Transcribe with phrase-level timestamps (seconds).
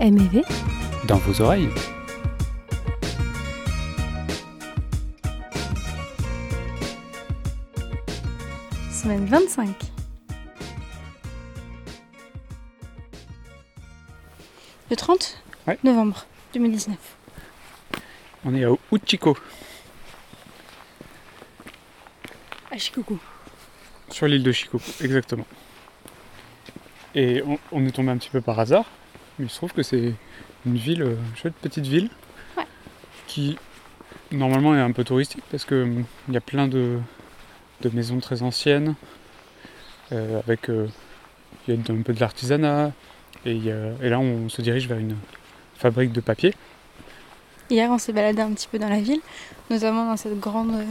[0.00, 0.42] MEV
[1.06, 1.68] dans vos oreilles.
[8.90, 9.68] Semaine 25.
[14.90, 15.78] Le 30 Ouais.
[15.84, 16.96] novembre 2019.
[18.44, 19.36] On est à Uchiko,
[22.70, 23.18] À Shikoku.
[24.10, 25.46] sur l'île de Shikoku, exactement.
[27.14, 28.86] Et on, on est tombé un petit peu par hasard,
[29.40, 30.14] mais il se trouve que c'est
[30.66, 32.10] une ville, euh, une chouette petite ville,
[32.56, 32.64] Ouais.
[33.26, 33.56] qui
[34.30, 36.98] normalement est un peu touristique parce que hum, y a plein de,
[37.80, 38.94] de maisons très anciennes,
[40.12, 40.86] euh, avec euh,
[41.68, 42.92] y a un peu de l'artisanat,
[43.46, 45.16] et, et là on se dirige vers une
[45.76, 46.54] fabrique de papier.
[47.70, 49.20] Hier, on s'est baladé un petit peu dans la ville,
[49.70, 50.84] notamment dans cette grande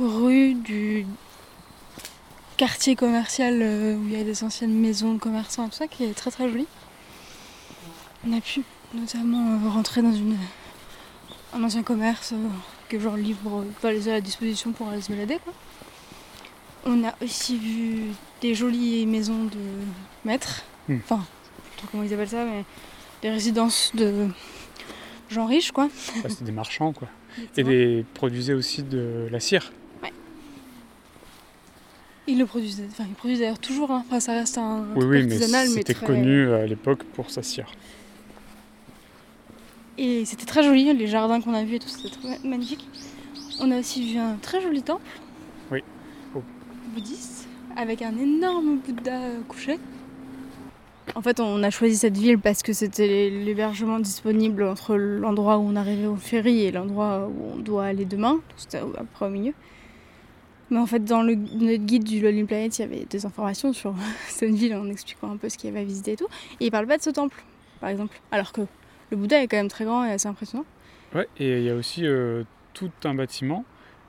[0.00, 1.04] rue du
[2.56, 6.04] quartier commercial où il y a des anciennes maisons de commerçants et tout ça, qui
[6.04, 6.66] est très très jolie.
[8.26, 8.62] On a pu
[8.94, 10.36] notamment euh, rentrer dans une,
[11.54, 12.48] un ancien commerce euh,
[12.88, 15.38] que genre libre, euh, pas laissé à la disposition pour aller se balader.
[15.44, 15.52] Quoi.
[16.86, 18.02] On a aussi vu
[18.40, 19.58] des jolies maisons de
[20.24, 20.96] maîtres, Hmm.
[21.04, 22.64] enfin, je sais pas comment ils appellent ça, mais
[23.20, 24.26] des résidences de
[25.28, 25.90] gens riches quoi.
[26.26, 27.08] C'est des marchands quoi.
[27.58, 29.70] Et des produisaient aussi de la cire.
[32.26, 34.02] Ils le produisent, enfin ils produisent d'ailleurs toujours, hein.
[34.06, 36.06] enfin ça reste un Oui, oui, mais artisanal, mais c'était très...
[36.06, 37.70] connu à l'époque pour sa cire.
[39.98, 42.08] Et c'était très joli, les jardins qu'on a vus et tout, c'était
[42.46, 42.88] magnifique.
[43.60, 45.02] On a aussi vu un très joli temple.
[45.72, 45.82] Oui.
[46.36, 46.42] Oh.
[46.94, 49.80] Bouddhiste, avec un énorme Bouddha couché.
[51.16, 55.62] En fait, on a choisi cette ville parce que c'était l'hébergement disponible entre l'endroit où
[55.62, 58.38] on arrivait au ferry et l'endroit où on doit aller demain.
[58.56, 59.54] C'était à peu près au milieu.
[60.70, 63.72] Mais en fait, dans le, notre guide du Lonely Planet, il y avait des informations
[63.72, 63.94] sur
[64.28, 66.28] cette ville en expliquant un peu ce qu'il y avait à visiter et tout.
[66.60, 67.42] Et il parle pas de ce temple,
[67.80, 68.20] par exemple.
[68.30, 68.60] Alors que
[69.10, 70.64] le Bouddha est quand même très grand et assez impressionnant.
[71.14, 73.64] Ouais, et il y a aussi euh, tout un bâtiment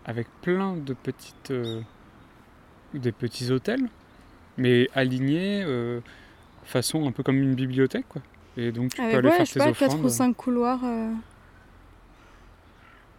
[0.05, 1.82] avec plein de petites, euh,
[2.93, 3.88] des petits hôtels,
[4.58, 6.02] mais alignés euh,
[6.64, 8.21] façon un peu comme une bibliothèque, quoi.
[8.58, 10.05] Et donc tu peux Avec aller ouais, faire je sais tes pas, 4 offrandes.
[10.05, 10.80] ou 5 couloirs.
[10.83, 11.14] euh,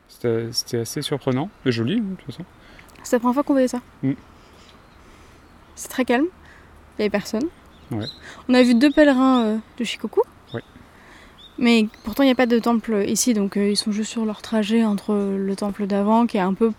[0.08, 2.44] C'était assez surprenant et joli, de toute façon.
[3.02, 3.80] C'est la première fois qu'on voyait ça.
[4.02, 4.12] Mm.
[5.76, 6.26] C'est très calme.
[6.26, 7.44] Il n'y avait personne.
[7.90, 8.04] Ouais.
[8.48, 10.20] On a vu deux pèlerins de Shikoku.
[11.60, 13.34] Mais pourtant, il n'y a pas de temple ici.
[13.34, 16.54] Donc, euh, ils sont juste sur leur trajet entre le temple d'avant, qui est un
[16.54, 16.72] peu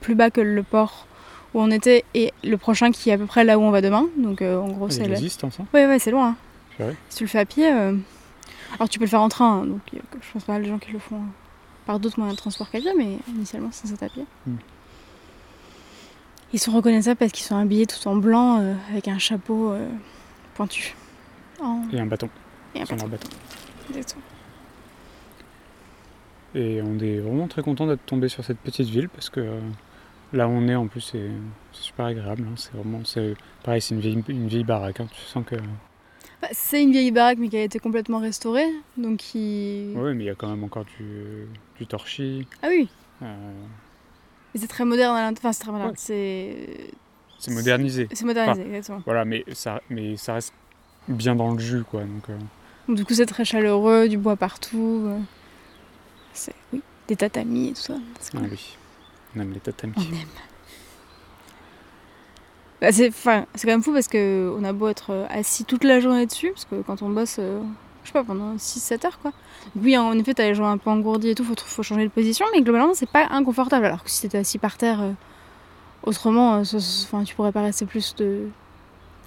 [0.00, 1.06] plus bas que le port
[1.52, 3.80] où on était, et le prochain qui est à peu près là où on va
[3.80, 4.06] demain.
[4.16, 5.14] Donc, euh, en gros, Ah, il c'est là.
[5.16, 6.36] existe, hein, ça Ouais, ouais, c'est loin.
[6.80, 6.86] hein.
[7.08, 7.92] Si tu le fais à pied, euh,
[8.78, 10.90] alors tu peux le faire en train, hein, donc je pense pas les gens qui
[10.90, 11.20] le font
[11.86, 14.24] par d'autres moyens de transport qu'à pied, mais initialement c'est ça à pied.
[14.48, 14.56] Mm.
[16.52, 18.60] Ils sont reconnaissables parce qu'ils sont habillés tout en blanc
[18.90, 19.72] avec un chapeau
[20.54, 20.94] pointu.
[21.60, 22.28] En- Et un bâton,
[22.74, 23.28] Et un bâton.
[26.54, 29.60] Et on est vraiment très content d'être tombé sur cette petite ville parce que euh,
[30.32, 31.30] là où on est en plus c'est
[31.72, 32.46] super agréable.
[32.48, 32.54] hein.
[32.56, 33.34] C'est vraiment, c'est
[33.64, 35.00] pareil, c'est une vieille, une vieille baraque.
[35.00, 35.08] hein.
[35.12, 35.56] Tu sens que,
[36.40, 40.26] Bah, c'est une vieille baraque mais qui a été complètement restaurée, donc ouais, mais il
[40.26, 41.46] y a quand même encore du,
[41.78, 42.46] du torchis.
[42.62, 42.88] Ah oui,
[43.22, 43.52] euh,
[44.54, 45.96] c'est très moderne, à l'int- enfin c'est très moderne, Ouais.
[45.98, 46.90] c'est...
[47.40, 48.06] c'est modernisé.
[48.12, 49.02] C'est modernisé, exactement.
[49.06, 50.52] Voilà, mais ça, mais ça reste
[51.08, 52.02] bien dans le jus, quoi.
[52.02, 52.38] Donc, euh,
[52.88, 55.02] Donc, du coup, c'est très chaleureux, du bois partout.
[55.06, 55.18] euh.
[56.32, 57.94] C'est oui, des tatamis et tout ça.
[58.34, 58.76] Ah oui,
[59.36, 59.94] on aime les tatamis.
[59.96, 60.28] On aime.
[62.80, 65.64] Bah, c'est enfin, c'est quand même fou parce que on a beau être euh, assis
[65.64, 67.62] toute la journée dessus, parce que quand on bosse, euh,
[68.02, 69.30] je sais pas, pendant 6-7 heures quoi.
[69.74, 72.04] Donc oui, en effet, t'as les jambes un peu engourdies et tout, faut, faut changer
[72.04, 73.86] de position, mais globalement, c'est pas inconfortable.
[73.86, 75.12] Alors que si t'étais assis par terre, euh,
[76.02, 78.48] autrement, euh, ça- ça- enfin, tu pourrais pas rester plus de.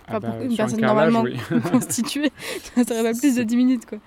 [0.07, 1.61] Ah pour bah, une sur un personne carrelage, normalement oui.
[1.71, 2.31] constituée,
[2.75, 3.97] ça serait pas plus de C'est- 10 minutes quoi.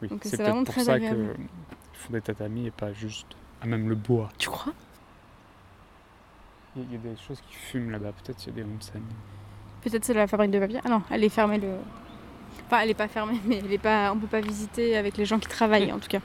[0.00, 1.34] Oui, Donc, c'est vraiment pour très ça agréable.
[1.36, 3.26] qu'ils font des tatamis et pas juste
[3.60, 4.28] à même le bois.
[4.38, 4.72] Tu crois?
[6.74, 8.70] Il y a des choses qui fument là-bas, peut-être il y a des.
[9.82, 10.80] Peut-être c'est la fabrique de papier.
[10.84, 11.68] Ah non, elle est fermée le.
[12.66, 14.10] Enfin, elle est pas fermée, mais elle est pas.
[14.12, 16.20] On peut pas visiter avec les gens qui travaillent en tout cas.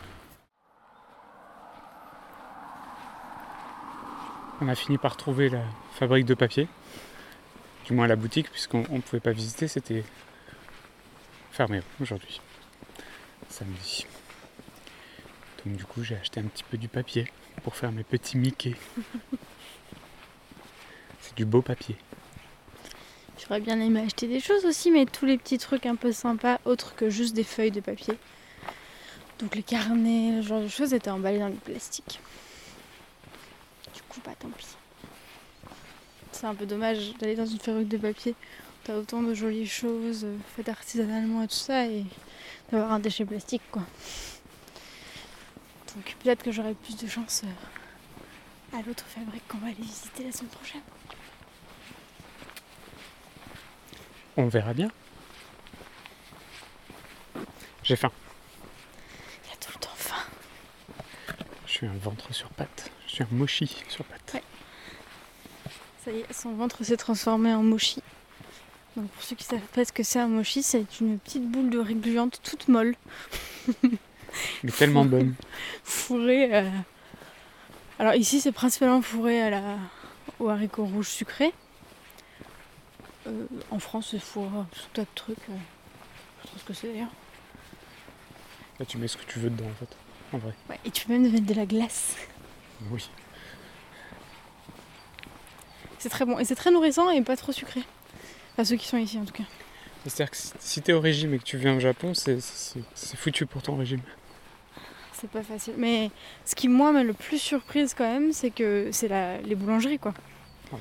[4.61, 5.61] On a fini par trouver la
[5.91, 6.67] fabrique de papier,
[7.87, 10.03] du moins la boutique, puisqu'on ne pouvait pas visiter, c'était
[11.51, 12.41] fermé aujourd'hui,
[13.49, 14.05] samedi.
[15.65, 17.31] Donc du coup j'ai acheté un petit peu du papier
[17.63, 18.75] pour faire mes petits Mickey.
[21.21, 21.95] C'est du beau papier.
[23.39, 26.59] J'aurais bien aimé acheter des choses aussi, mais tous les petits trucs un peu sympas,
[26.65, 28.17] autres que juste des feuilles de papier.
[29.39, 32.19] Donc les carnets, ce genre de choses étaient emballés dans du plastique.
[33.93, 34.76] Du coup, bah tant pis.
[36.39, 38.35] C'est un peu dommage d'aller dans une fabrique de papier.
[38.83, 42.05] T'as autant de jolies choses faites artisanalement et tout ça, et
[42.71, 43.81] d'avoir un déchet plastique quoi.
[45.95, 50.25] Donc peut-être que j'aurai plus de chance euh, à l'autre fabrique qu'on va aller visiter
[50.25, 50.81] la semaine prochaine.
[54.35, 54.91] On verra bien.
[57.81, 58.11] J'ai faim.
[59.43, 60.23] Il y a tout le temps faim.
[61.65, 62.91] Je suis un ventre sur pattes.
[63.07, 64.35] Je suis un mochi sur pattes.
[64.35, 64.43] Ouais.
[66.07, 68.01] Ça y est, son ventre s'est transformé en mochi.
[68.95, 71.69] Donc pour ceux qui savent pas ce que c'est un mochi, c'est une petite boule
[71.69, 72.95] de riz gluante toute molle.
[74.63, 75.35] Mais tellement bonne.
[75.83, 76.55] Fourrée.
[76.55, 76.69] euh,
[77.99, 79.77] Alors ici c'est principalement fourré à la...
[80.39, 81.53] au haricot rouge sucré.
[83.27, 85.37] Euh, en France c'est fourré à tout un tas de trucs.
[85.49, 85.57] euh,
[86.43, 87.11] Je sais pas ce que c'est d'ailleurs.
[88.79, 89.97] Là, tu mets ce que tu veux dedans, en fait.
[90.31, 90.53] En vrai.
[90.69, 92.15] Ouais, et tu peux même mettre de la glace.
[92.91, 93.09] Oui.
[95.99, 96.37] C'est très bon.
[96.39, 97.81] Et c'est très nourrissant et pas trop sucré.
[98.53, 99.43] Enfin ceux qui sont ici en tout cas.
[100.05, 102.39] C'est-à-dire que si- t'es au régime et que tu viens au Japon, c'est-
[103.15, 103.99] foutu pour ton régime.
[105.13, 105.73] C'est pas facile.
[105.77, 106.11] Mais
[106.45, 109.39] ce qui, moi, m'a le plus surprise quand même, c'est que c'est la...
[109.39, 110.13] les boulangeries, quoi.
[110.71, 110.79] Ouais.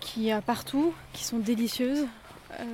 [0.00, 2.06] Qui y a partout, qui sont délicieuses.
[2.60, 2.64] Euh,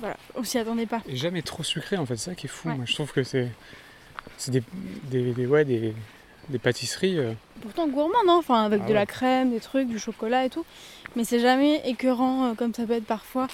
[0.00, 1.00] voilà, on s'y attendait pas.
[1.06, 2.16] Et jamais trop sucré, en fait.
[2.16, 2.68] C'est ça qui est fou.
[2.68, 2.74] Ouais.
[2.74, 3.48] Moi, je trouve que c'est.
[4.36, 4.62] C'est des,
[5.04, 5.94] des, des- ouais, des,
[6.48, 7.18] des pâtisseries.
[7.18, 8.94] euh, Pourtant gourmand, non Enfin, avec Ah de ouais.
[8.94, 10.64] la crème, des trucs, du chocolat et tout.
[11.16, 13.46] Mais c'est jamais écœurant euh, comme ça peut être parfois.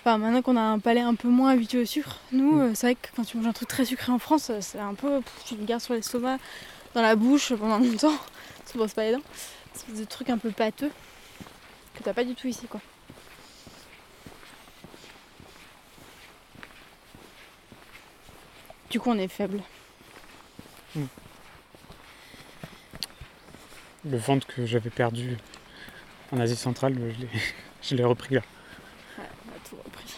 [0.00, 2.60] Enfin, maintenant qu'on a un palais un peu moins habitué au sucre, nous, Mm.
[2.60, 4.94] euh, c'est vrai que quand tu manges un truc très sucré en France, c'est un
[4.94, 5.20] peu.
[5.20, 6.38] pff, tu le gardes sur l'estomac,
[6.94, 8.16] dans la bouche pendant longtemps.
[8.70, 9.22] Tu ne brosses pas les dents.
[9.74, 10.90] C'est des trucs un peu pâteux
[11.94, 12.80] que t'as pas du tout ici, quoi.
[18.90, 19.60] Du coup, on est faible.
[24.04, 25.36] Le ventre que j'avais perdu
[26.32, 26.96] en Asie centrale,
[27.82, 28.42] je l'ai- repris là.
[29.18, 30.14] Ouais, on a tout repris.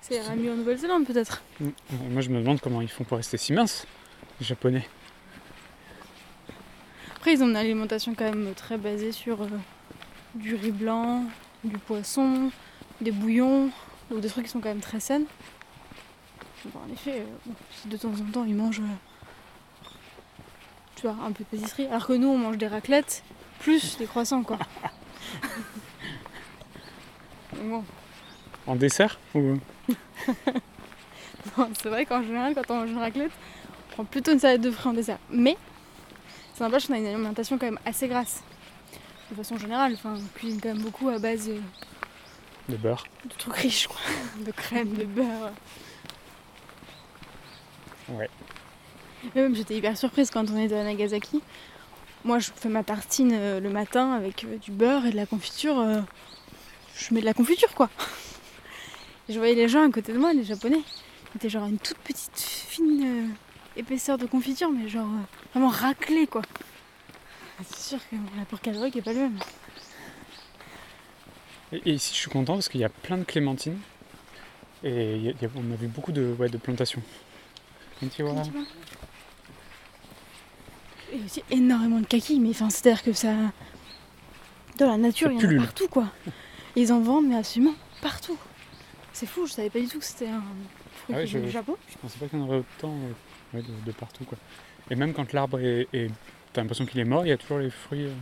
[0.00, 1.42] Ça ira mieux en Nouvelle-Zélande peut-être.
[1.60, 1.68] Mm.
[2.10, 3.86] Moi, je me demande comment ils font pour rester si minces,
[4.40, 4.86] les Japonais.
[7.16, 9.48] Après, ils ont une alimentation quand même très basée sur euh,
[10.34, 11.24] du riz blanc,
[11.62, 12.50] du poisson,
[13.00, 13.70] des bouillons,
[14.10, 15.26] donc des trucs qui sont quand même très saines.
[16.64, 17.52] Bon, en effet, euh,
[17.86, 19.11] de temps en temps ils mangent euh,
[21.02, 23.24] tu vois, un peu de pâtisserie, alors que nous on mange des raclettes
[23.58, 24.58] plus des croissants quoi.
[27.64, 27.84] Bon,
[28.66, 29.58] En dessert ou...
[31.56, 33.32] Bon, c'est vrai qu'en général, quand on mange une raclette,
[33.90, 35.18] on prend plutôt une salade de fruits en dessert.
[35.28, 35.56] Mais
[36.54, 38.42] ça n'empêche qu'on a une alimentation quand même assez grasse.
[39.30, 41.58] De façon générale, enfin, on cuisine quand même beaucoup à base euh,
[42.68, 43.96] de beurre de trucs riches, quoi.
[44.44, 45.52] De crème, de beurre.
[48.08, 48.30] Ouais.
[49.34, 51.40] Même, j'étais hyper surprise quand on était à Nagasaki.
[52.24, 55.26] Moi, je fais ma tartine euh, le matin avec euh, du beurre et de la
[55.26, 55.78] confiture.
[55.78, 56.00] euh,
[56.96, 57.88] je mets de la confiture, quoi.
[59.28, 60.80] Et je voyais les gens à côté de moi, les japonais.
[61.32, 63.30] Ils étaient genre une toute petite, fine
[63.76, 65.08] épaisseur de confiture, mais genre
[65.54, 66.42] vraiment raclée, quoi.
[67.64, 69.38] C'est sûr que bon, l'apport calorique est pas le même.
[71.72, 73.78] Et, ici, je suis content parce qu'il y a plein de clémentines.
[74.84, 77.02] Et il y a- il y a- on a vu beaucoup de, ouais, de plantations.
[78.00, 78.42] Konnichiwa.
[81.12, 83.34] Et aussi énormément de kaki, mais enfin, c'est-à-dire que ça.
[84.78, 85.60] Dans la nature, il y en pullule.
[85.60, 86.06] a partout, quoi.
[86.76, 88.38] Et ils en vendent, mais absolument partout.
[89.12, 90.42] C'est fou, je savais pas du tout que c'était un
[91.02, 91.76] fruit Ah ouais, je- du Japon.
[91.90, 94.24] Je pensais pas qu'il y en aurait autant euh, ouais, de, de partout.
[94.24, 94.38] Quoi.
[94.90, 95.86] Et même quand l'arbre est.
[95.92, 96.10] est-
[96.54, 98.04] T'as l'impression qu'il est mort, il y a toujours les fruits.
[98.06, 98.12] euh.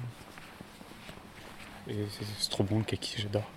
[1.89, 3.49] Et c'est c'est trop bon le kaki, j'adore.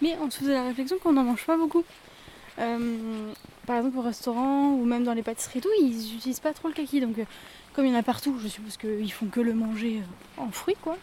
[0.00, 1.84] Mais on se faisait la réflexion qu'on n'en mange pas beaucoup.
[2.58, 3.32] Euh,
[3.66, 6.68] par exemple, au restaurant ou même dans les pâtisseries et tout, ils utilisent pas trop
[6.68, 7.00] le kaki.
[7.00, 7.24] Donc, euh,
[7.74, 10.00] comme il y en a partout, je suppose qu'ils font que le manger
[10.38, 10.96] euh, en fruits, quoi.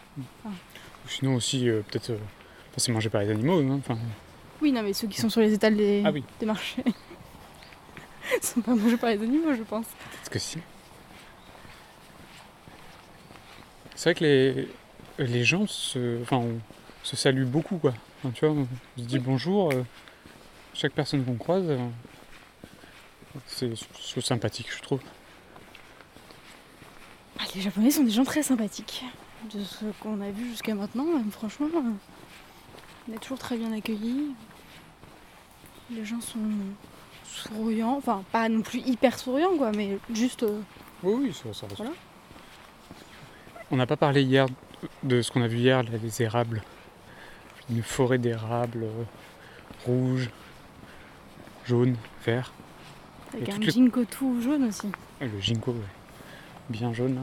[1.06, 2.12] Sinon aussi, euh, peut-être.
[2.76, 3.62] c'est mangé par les animaux.
[3.78, 3.98] Enfin,
[4.60, 6.22] Oui, non, mais ceux qui sont sur les étals des, Ah oui.
[6.38, 6.84] des marchés
[8.42, 9.86] sont pas mangés par les animaux, je pense.
[9.86, 10.58] peut-être que si.
[13.96, 14.68] C'est vrai que les,
[15.18, 16.58] les gens se, enfin, on
[17.02, 17.76] se saluent beaucoup.
[17.78, 17.92] Quoi.
[18.22, 18.66] Enfin, tu vois, on
[19.00, 19.70] se dit bonjour.
[19.72, 19.82] euh,
[20.74, 21.64] chaque personne qu'on croise.
[21.68, 21.78] euh,
[23.46, 25.00] c'est sympathique, je trouve.
[27.38, 29.04] Ah, les Japonais sont des gens très sympathiques.
[29.54, 31.90] De ce qu'on a vu jusqu'à maintenant, même franchement, euh,
[33.08, 34.34] on est toujours très bien accueillis.
[35.90, 36.38] Les gens sont
[37.24, 40.60] souriants, enfin pas non plus hyper souriants quoi, mais juste euh,
[41.02, 41.66] Oui, oui, ça, ça.
[41.76, 41.92] Voilà.
[43.70, 44.46] On n'a pas parlé hier
[45.02, 46.62] de ce qu'on a vu hier, les érables.
[47.70, 49.04] Une forêt d'érables euh,
[49.86, 50.28] rouges,
[51.64, 52.52] jaunes, verts.
[53.34, 54.88] Avec un les- ginkgo tout jaune aussi.
[55.20, 55.78] Et le ginkgo, ouais.
[56.68, 57.14] bien jaune.
[57.14, 57.20] là.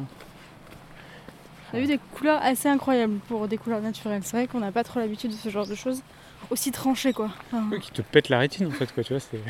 [1.73, 4.21] On a vu des couleurs assez incroyables pour des couleurs naturelles.
[4.23, 6.01] C'est vrai qu'on n'a pas trop l'habitude de ce genre de choses
[6.49, 7.29] aussi tranchées quoi.
[7.51, 9.37] Enfin, Oui, qui te pète la rétine en fait, quoi, tu vois, c'est...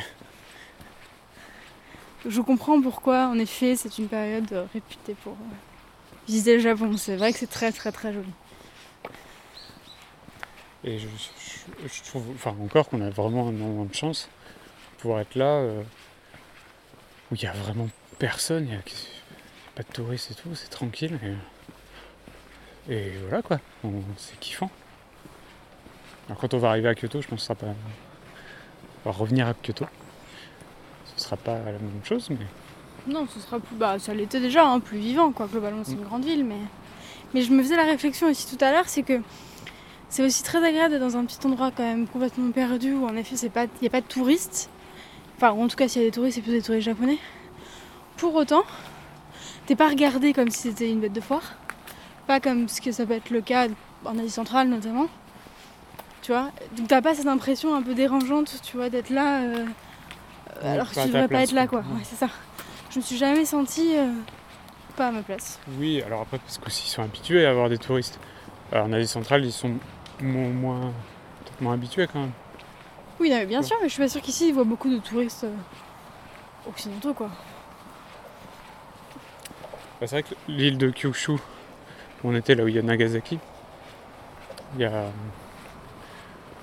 [2.28, 5.56] Je comprends pourquoi, en effet, c'est une période euh, réputée pour euh,
[6.28, 6.98] visiter le Japon.
[6.98, 8.28] C'est vrai que c'est très très très joli.
[10.84, 14.30] Et je, je- je trouve, enfin encore qu'on a vraiment énormément de chance
[14.96, 15.82] de pouvoir être là, euh,
[17.32, 18.82] où il n'y a vraiment personne, il n'y a
[19.76, 21.20] pas de touristes et tout, c'est tranquille.
[22.90, 23.60] Et, voilà quoi,
[24.18, 24.72] c'est kiffant.
[26.28, 27.76] Alors quand on va arriver à Kyoto, je pense que ce sera pas...
[29.06, 29.86] Va revenir à Kyoto.
[31.16, 32.46] Ce sera pas la même chose, mais...
[33.08, 33.76] Non, ce sera plus.
[33.76, 35.48] Bah, ça l'était déjà, hein, plus vivant, quoi.
[35.48, 36.60] Globalement, c'est une grande ville, mais.
[37.34, 39.22] Mais je me faisais la réflexion aussi tout à l'heure, c'est que
[40.10, 43.16] c'est aussi très agréable d'être dans un petit endroit quand même complètement perdu où en
[43.16, 44.70] effet, il n'y a pas de touristes.
[45.38, 47.18] Enfin, en tout cas, s'il y a des touristes, c'est plutôt des touristes japonais.
[48.18, 48.64] Pour autant,
[49.68, 51.54] t'es pas regardé comme si c'était une bête de foire.
[52.26, 53.68] Pas comme ce que ça peut être le cas
[54.06, 55.08] en Asie centrale notamment.
[56.24, 56.50] Tu vois?
[56.76, 59.42] Donc t'as pas cette impression un peu dérangeante, tu vois, d'être là.
[59.42, 59.66] euh,
[60.64, 61.80] Ouais, alors que tu devrais pas être là, quoi.
[61.82, 62.02] Ouais.
[62.04, 62.30] C'est ça.
[62.90, 64.12] Je me suis jamais sentie euh,
[64.96, 65.60] pas à ma place.
[65.78, 68.20] Oui, alors après, parce qu'ils sont habitués à avoir des touristes.
[68.72, 69.70] Alors, en Asie centrale, ils sont
[70.20, 70.80] mo- moins,
[71.46, 72.32] peut-être moins habitués quand même.
[73.20, 75.00] Oui, non, mais bien sûr, mais je suis pas sûre qu'ici ils voient beaucoup de
[75.00, 75.56] touristes euh,
[76.70, 77.30] occidentaux, quoi.
[80.00, 81.38] Bah, c'est vrai que l'île de Kyushu, où
[82.24, 83.40] on était là où il y a Nagasaki,
[84.76, 85.06] il y a,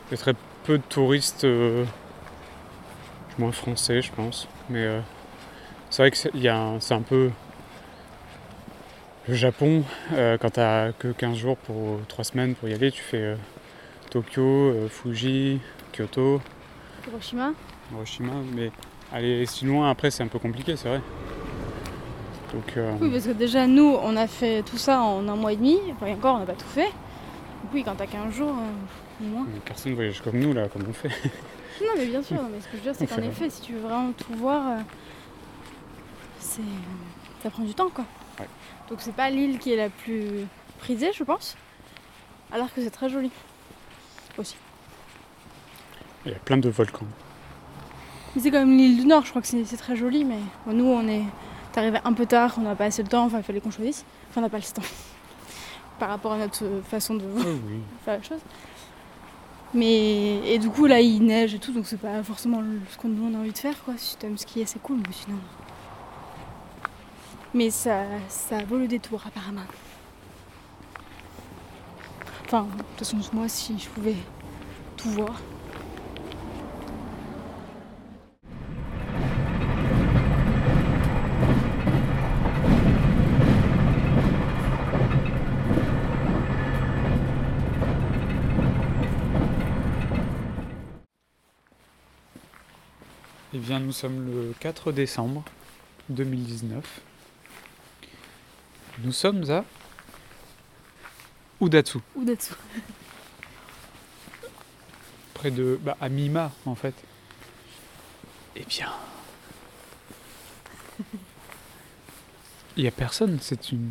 [0.08, 0.34] il y a très
[0.64, 1.84] peu de touristes, euh,
[3.38, 4.46] moins français, je pense.
[4.70, 5.00] Mais euh,
[5.90, 7.30] c'est vrai que c'est il y a un- c'est un peu
[9.28, 9.82] le Japon.
[10.12, 13.36] euh, quand t'as que 15 jours pour 3 semaines pour y aller, tu fais euh,
[14.10, 15.60] Tokyo, euh, Fuji,
[15.94, 16.40] Kyoto,
[17.06, 17.52] Hiroshima
[17.92, 18.32] Hiroshima.
[18.54, 18.70] Mais
[19.12, 21.00] aller si loin après, c'est un peu compliqué, c'est vrai.
[22.52, 25.52] Donc, euh, Oui, parce que déjà, nous, on a fait tout ça en un mois
[25.52, 25.78] et demi.
[25.92, 26.86] Enfin, et encore, on n'a pas tout fait.
[26.86, 29.46] Donc, oui, quand t'as 15 jours, euh, au moins.
[29.52, 31.10] Mais Personne voyage comme nous là, comme on fait.
[31.80, 33.72] Non, mais bien sûr, mais ce que je veux dire, c'est qu'en effet, si tu
[33.72, 34.80] veux vraiment tout voir, euh,
[36.38, 36.62] c'est.
[37.42, 38.04] ça prend du temps, quoi.
[38.38, 38.46] Ouais.
[38.88, 40.46] Donc, c'est pas l'île qui est la plus
[40.78, 41.56] prisée, je pense.
[42.52, 43.32] Alors que c'est très joli.
[44.38, 44.54] Aussi.
[46.26, 47.06] Il y a plein de volcans.
[48.38, 50.86] C'est quand même l'île du Nord, je crois que c'est très joli, mais bon, nous
[50.86, 51.22] on est
[51.76, 54.04] arrivé un peu tard, on n'a pas assez de temps, enfin il fallait qu'on choisisse.
[54.30, 54.82] Enfin on n'a pas le temps
[55.98, 57.78] par rapport à notre façon de Oui, oui.
[58.04, 58.40] faire la chose.
[59.72, 63.08] Mais et du coup là il neige et tout, donc c'est pas forcément ce qu'on
[63.34, 63.94] a envie de faire quoi.
[63.96, 65.38] Si t'aimes skier c'est cool, mais sinon.
[67.52, 69.60] Mais ça, ça vaut le détour apparemment.
[72.46, 74.16] Enfin, de toute façon moi si je pouvais
[74.96, 75.40] tout voir.
[93.64, 95.42] Bien, nous sommes le 4 décembre
[96.10, 96.84] 2019.
[99.02, 99.64] Nous sommes à
[101.62, 102.58] Udatsu, d'être
[105.34, 105.80] près de.
[105.82, 106.92] Bah, à Mima, en fait.
[108.54, 108.92] Eh bien.
[112.76, 113.90] Il n'y a personne, c'est une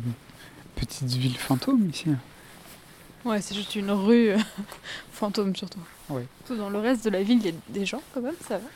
[0.76, 2.10] petite ville fantôme ici.
[3.24, 4.38] Ouais, c'est juste une rue euh,
[5.12, 5.82] fantôme surtout.
[6.10, 6.28] Ouais.
[6.46, 8.58] Tout dans le reste de la ville, il y a des gens quand même, ça
[8.58, 8.68] va.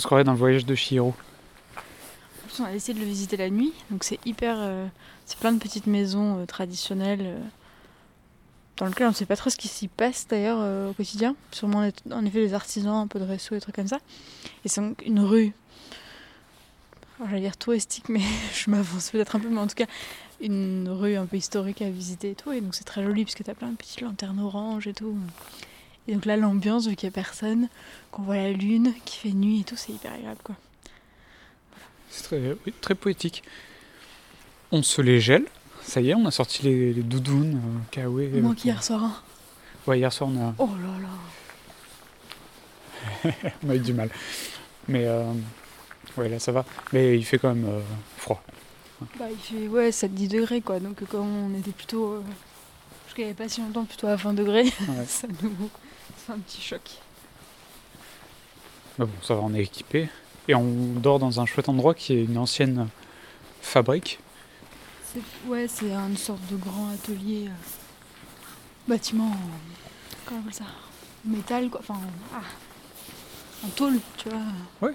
[0.00, 3.50] On se croirait dans le voyage de plus, on a essayé de le visiter la
[3.50, 4.56] nuit, donc c'est hyper.
[4.58, 4.86] euh,
[5.26, 7.38] c'est plein de petites maisons euh, traditionnelles euh,
[8.78, 11.36] dans lesquelles on ne sait pas trop ce qui s'y passe d'ailleurs au quotidien.
[11.52, 13.98] Sûrement en- effet des artisans, un peu de resto, des trucs comme ça.
[14.64, 15.52] Et c'est donc une rue.
[17.28, 18.22] J'allais dire touristique, mais
[18.54, 19.84] je m'avance peut-être un peu, mais en tout cas,
[20.40, 22.52] une rue un peu historique à visiter et tout.
[22.52, 25.14] Et donc c'est très joli parce que t'as plein de petites lanternes oranges et tout.
[26.10, 27.68] Et donc là, l'ambiance, vu qu'il n'y a personne,
[28.10, 30.56] qu'on voit la lune, qui fait nuit et tout, c'est hyper agréable quoi.
[32.10, 33.44] C'est très, oui, très poétique.
[34.72, 35.44] On se les gèle.
[35.82, 38.26] Ça y est, on a sorti les, les doudounes, euh, kawaii.
[38.34, 39.04] euh, Moi qui hier soir.
[39.04, 39.14] hein.
[39.86, 40.98] Ouais, hier soir, on a, Oh là
[43.32, 43.32] là.
[43.64, 44.10] on a eu du mal.
[44.88, 45.32] Mais euh,
[46.16, 46.64] ouais, là, ça va.
[46.92, 47.80] Mais il fait quand même euh,
[48.18, 48.42] froid.
[49.18, 50.80] Bah, il fait ouais, 7-10 degrés quoi.
[50.80, 52.14] Donc, comme on était plutôt.
[52.14, 52.22] euh,
[53.18, 55.04] n'y avait pas si longtemps, plutôt à 20 degrés, Ouais.
[55.06, 55.70] ça nous
[56.16, 56.80] fait un petit choc.
[58.98, 60.08] Mais bon, ça va, on est équipé.
[60.48, 60.64] Et on
[60.96, 62.88] dort dans un chouette endroit qui est une ancienne
[63.62, 64.18] fabrique.
[65.12, 67.46] C'est, ouais, c'est une sorte de grand atelier.
[67.48, 67.50] euh,
[68.88, 69.26] bâtiment.
[69.28, 69.36] en-
[70.26, 70.64] comment ça?
[71.24, 71.80] Métal quoi.
[71.80, 72.42] Enfin, en, ah,
[73.66, 74.90] en tôle, tu vois.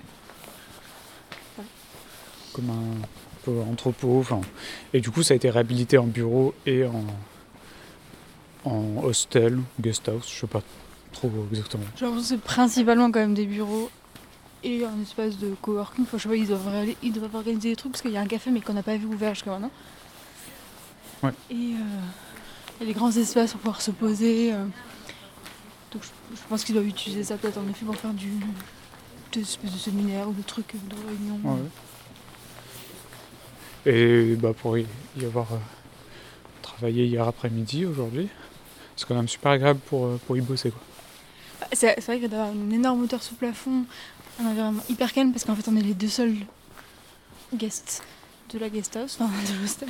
[2.54, 3.08] Comme un
[3.44, 4.20] peu entrepôt.
[4.20, 4.42] Enfin,
[4.94, 7.04] et du coup, ça a été réhabilité en bureau et en,
[8.70, 10.62] en hostel, guest house, je sais pas
[11.16, 11.84] trop exactement.
[11.98, 13.90] J'ai l'impression que c'est principalement quand même des bureaux
[14.64, 16.04] et un espace de coworking.
[16.04, 18.18] Enfin, je sais pas, ils doivent, réali- ils doivent organiser des trucs parce qu'il y
[18.18, 19.72] a un café mais qu'on n'a pas vu ouvert jusqu'à maintenant.
[21.24, 21.32] Ouais.
[21.50, 22.00] Et euh,
[22.80, 24.54] il y a des grands espaces pour pouvoir se poser.
[24.54, 24.66] euh.
[25.92, 28.32] Donc je, je pense qu'ils doivent utiliser ça peut-être en effet pour faire du
[29.32, 31.40] des espèces de séminaires ou de trucs euh, de réunion.
[31.44, 31.60] Ouais,
[33.86, 33.92] ouais.
[33.94, 34.86] Et bah, pour y,
[35.20, 35.58] y avoir euh,
[36.62, 38.30] travaillé hier après-midi, aujourd'hui,
[38.96, 40.72] c'est quand même super agréable pour, pour y bosser.
[40.72, 40.82] Quoi.
[41.76, 43.86] C'est vrai que d'avoir une énorme hauteur sous plafond,
[44.42, 46.36] un environnement hyper calme parce qu'en fait on est les deux seuls
[47.54, 48.04] guests
[48.54, 49.90] de la guest house, enfin de l'hostel.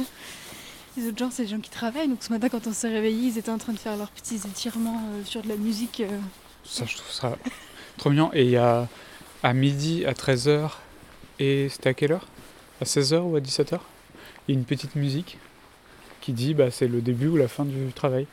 [0.98, 2.08] Les autres gens, c'est les gens qui travaillent.
[2.08, 4.36] Donc ce matin, quand on s'est réveillés, ils étaient en train de faire leurs petits
[4.38, 6.00] étirements euh, sur de la musique.
[6.00, 6.20] euh.
[6.64, 7.38] Ça, je trouve ça
[7.98, 8.30] trop mignon.
[8.34, 8.88] Et il y a
[9.44, 10.70] à midi, à 13h,
[11.40, 12.26] et c'était à quelle heure?
[12.80, 13.78] À 16h ou à 17h
[14.48, 15.38] Il y a une petite musique
[16.22, 18.26] qui dit bah, c'est le début ou la fin du travail.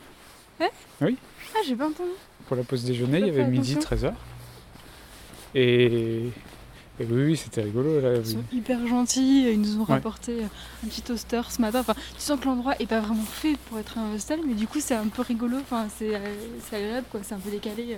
[1.54, 2.10] Ah, j'ai pas entendu.
[2.46, 4.08] Pour la pause déjeuner, il y avait midi, attention.
[4.08, 4.12] 13h.
[5.54, 6.24] Et,
[7.00, 8.00] et oui, oui, c'était rigolo.
[8.00, 8.32] Là, Ils oui.
[8.32, 9.48] sont hyper gentils.
[9.50, 11.80] Ils nous ont rapporté un petit toaster ce matin.
[11.80, 14.66] Enfin, tu sens que l'endroit est pas vraiment fait pour être un hostel, mais du
[14.66, 15.58] coup, c'est un peu rigolo.
[15.60, 16.18] Enfin, c'est euh,
[16.72, 17.20] agréable, quoi.
[17.22, 17.96] C'est un peu décalé.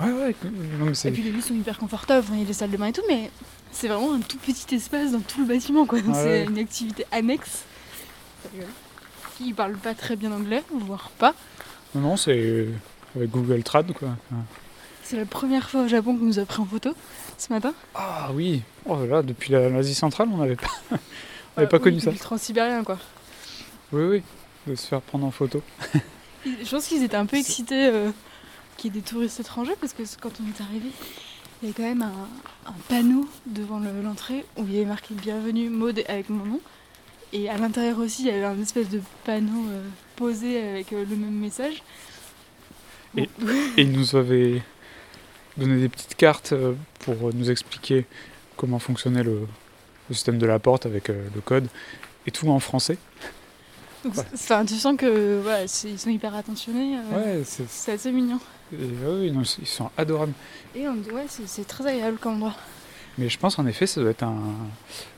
[0.00, 0.04] euh.
[0.06, 0.34] Ouais, ouais,
[0.78, 2.70] non, mais c'est- Et puis les lits sont hyper confortables, il y a des salles
[2.70, 3.30] de bain et tout, mais
[3.72, 6.00] c'est vraiment un tout petit espace dans tout le bâtiment, quoi.
[6.00, 6.44] Donc c'est ouais.
[6.44, 7.64] une activité annexe.
[9.40, 11.34] Ils parlent pas très bien anglais, voire pas.
[11.94, 12.66] Non, non, c'est
[13.16, 14.08] avec Google Trad, quoi.
[15.02, 16.90] C'est la première fois au Japon qu'on nous a pris en photo
[17.38, 17.72] ce matin.
[17.94, 21.02] Ah oui, oh là, depuis la- l'Asie centrale, on n'avait pas, on n'avait
[21.58, 22.10] Euh, pas oui, connu ça.
[22.10, 22.98] Le transsibérien, quoi.
[23.92, 24.22] Oui, oui,
[24.66, 25.62] de se faire prendre en photo.
[26.44, 28.10] Je pense qu'ils étaient un peu excités euh,
[28.76, 30.90] qu'il y ait des touristes étrangers parce que quand on est arrivé,
[31.62, 34.86] il y avait quand même un, un panneau devant le- l'entrée où il y avait
[34.86, 36.60] marqué Bienvenue Maud avec mon nom.
[37.32, 39.82] Et à l'intérieur aussi, il y avait un espèce de panneau euh,
[40.16, 41.82] posé avec euh, le même message.
[43.16, 43.22] Et-
[43.76, 44.62] Et ils nous avaient
[45.56, 48.04] donné des petites cartes euh, pour nous expliquer
[48.56, 49.46] comment fonctionnait le,
[50.08, 51.68] le système de la porte avec euh, le code
[52.26, 52.98] et tout en français.
[54.04, 54.24] Donc, Ouais.
[54.66, 55.42] tu sens que
[55.84, 56.98] ils sont hyper attentionnés.
[57.12, 58.38] euh, Ouais, c'est, assez mignon.
[58.72, 60.32] et, ouais, oui, non, ils sont adorables.
[60.74, 62.54] Et on, ouais, c'est c'est très agréable comme endroit.
[63.18, 64.54] Mais je pense en effet, ça doit être un-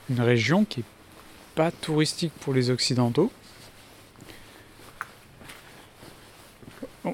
[0.09, 0.85] une région qui est
[1.57, 3.31] pas touristique pour les Occidentaux.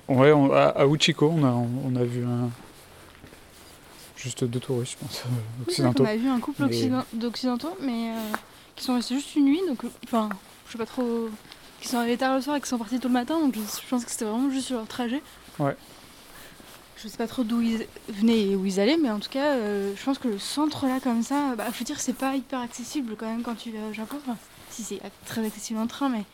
[0.09, 2.51] Ouais, on- à, à Uchiko, on a, on a vu un.
[4.17, 6.05] Juste deux touristes, je pense, euh, Oui, occidentaux.
[6.05, 8.37] qu'on a vu un couple Mais- occiden- d'occidentaux, mais euh,
[8.75, 10.31] qui sont restés juste une nuit, donc euh, enfin,
[10.67, 11.29] je sais pas trop.
[11.81, 13.61] qui sont arrivés tard le soir et qui sont partis tôt le matin, donc je,
[13.61, 15.21] je pense que c'était vraiment juste sur leur trajet.
[15.59, 15.77] Ouais.
[16.97, 19.53] Je sais pas trop d'où ils venaient et où ils allaient, mais en tout cas,
[19.53, 22.61] euh, je pense que le centre là, comme ça, bah, faut dire, c'est pas hyper
[22.61, 24.17] accessible quand même quand tu vas au Japon.
[24.27, 24.39] Enfin,
[24.71, 26.25] si c'est très accessible en train, mais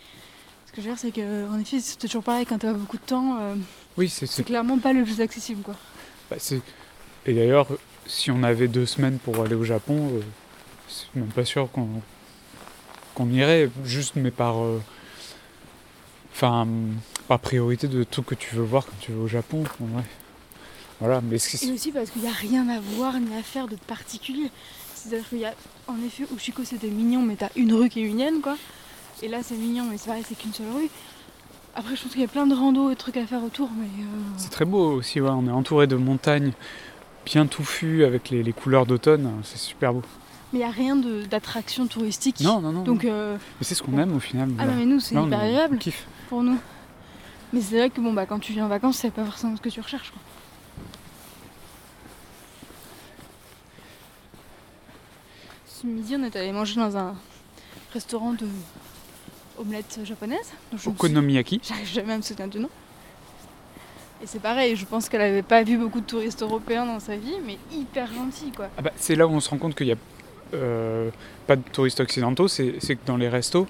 [0.70, 2.96] ce que je veux dire, c'est que en effet, c'est toujours pareil quand t'as beaucoup
[2.96, 3.54] de temps, euh,
[3.96, 5.74] Oui, c'est, clairement pas le plus accessible quoi.
[6.30, 6.36] bah,
[7.26, 7.66] Et d'ailleurs,
[8.06, 10.20] si on avait deux semaines pour aller au Japon, euh,
[10.88, 11.88] c'est même pas sûr qu'on,
[13.14, 14.58] qu'on irait, juste mais par.
[14.62, 14.78] euh,
[16.32, 16.66] Enfin,
[17.28, 19.62] par priorité de tout que tu veux voir quand tu vas au Japon.
[19.80, 20.02] Ouais.
[20.98, 23.66] Voilà, mais c'est- Et aussi parce qu'il n'y a rien à voir ni à faire
[23.68, 24.50] de particulier.
[24.94, 25.52] C'est-à-dire qu'il y a,
[25.86, 28.56] en effet, Ushiko c'était mignon, mais t'as une rue qui est unienne, quoi.
[29.22, 30.88] Et là c'est mignon, mais c'est pareil, c'est qu'une seule rue.
[31.74, 33.70] Après, je pense qu'il y a plein de randos et de trucs à faire autour,
[33.78, 33.86] mais.
[33.86, 34.06] euh,
[34.36, 35.30] C'est très beau aussi, ouais.
[35.30, 36.52] on est entouré de montagnes
[37.24, 40.02] bien touffues avec les, les couleurs d'automne, c'est super beau.
[40.52, 42.40] Mais il n'y a rien d'attraction touristique.
[42.40, 42.82] Non, non, non.
[42.82, 44.50] Donc, euh, Mais c'est ce qu'on aime au final.
[44.58, 44.72] ah là.
[44.72, 46.06] non, mais nous, c'est hyper agréable kiffe.
[46.28, 46.58] pour nous.
[47.52, 49.60] Mais c'est vrai que bon, bah, quand tu viens en vacances, c'est pas forcément ce
[49.60, 50.20] que tu recherches, quoi.
[55.66, 57.14] Ce midi, on est allé manger dans un
[57.92, 58.46] restaurant de
[59.60, 60.52] omelettes japonaises.
[60.72, 61.60] Donc, je Okonomiyaki.
[61.62, 62.70] J'arrive jamais à me souvenir du nom.
[64.22, 67.16] Et c'est pareil, je pense qu'elle avait pas vu beaucoup de touristes européens dans sa
[67.16, 68.68] vie, mais hyper gentils quoi.
[68.76, 69.96] Ah bah, c'est là où on se rend compte qu'il n'y a
[70.52, 71.10] euh,
[71.46, 73.66] pas de touristes occidentaux, c'est que dans les restos,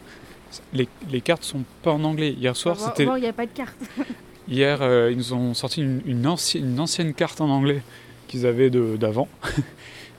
[0.73, 2.33] les, les cartes sont pas en anglais.
[2.33, 3.77] Hier soir, Voir- c'était il n'y a pas de carte.
[4.49, 7.83] hier, euh, ils nous ont sorti une, une ancienne, une ancienne carte en anglais
[8.27, 9.29] qu'ils avaient d'avant,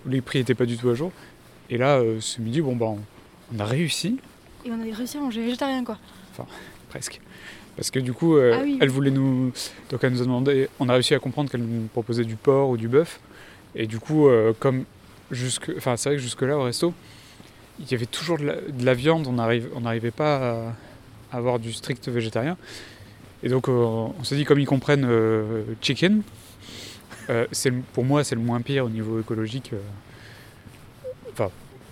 [0.05, 1.12] où les prix n'étaient pas du tout à jour.
[1.69, 2.99] Et là, euh, ce midi, bon bah, on,
[3.53, 4.17] on a réussi
[4.65, 5.97] Et on a réussi à manger végétarien quoi.
[6.89, 7.21] presque.
[7.76, 9.52] Parce que du coup, euh, Ah oui, elle voulait nous.
[9.89, 10.69] Donc elle nous a demandé.
[10.80, 13.19] On a réussi à comprendre qu'elle nous proposait du porc ou du bœuf.
[13.76, 14.84] Et du coup, euh, comme
[15.32, 15.71] jusque.
[15.78, 16.93] Enfin, c'est vrai que jusque-là, au resto,
[17.80, 19.28] il y avait toujours de la, de la viande.
[19.28, 20.74] On n'arrivait pas
[21.32, 22.58] à avoir du strict végétarien.
[23.43, 25.08] Et donc, euh, on s'est dit, comme ils comprennent
[25.82, 26.21] chicken,
[27.54, 29.71] c'est pour moi, c'est le moins pire au niveau écologique.
[31.32, 31.50] Enfin,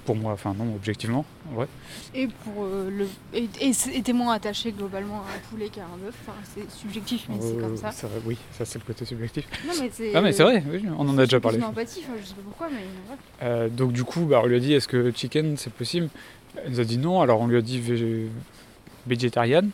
[0.09, 1.67] Pour moi, enfin non, objectivement, en vrai.
[2.15, 3.07] Et pour euh, le.
[3.31, 6.15] Et, et c'est- et t'es moins attaché globalement à un poulet qu'à un bœuf.
[6.27, 7.91] Enfin, c'est subjectif, mais c'est Euh, comme ça.
[8.07, 9.45] vrai, oui, ça c'est le côté subjectif.
[9.67, 10.15] Non, mais c'est.
[10.15, 11.61] Ah mais c'est vrai, oui, on en a déjà parlé.
[11.61, 13.17] empathie, enfin, je sais pas pourquoi, mais ouais.
[13.43, 16.09] Euh, donc du coup, bah, on lui a dit est-ce que chicken c'est possible?
[16.65, 18.29] Elle nous a dit non, alors on lui a dit végé-
[19.05, 19.69] végétarienne.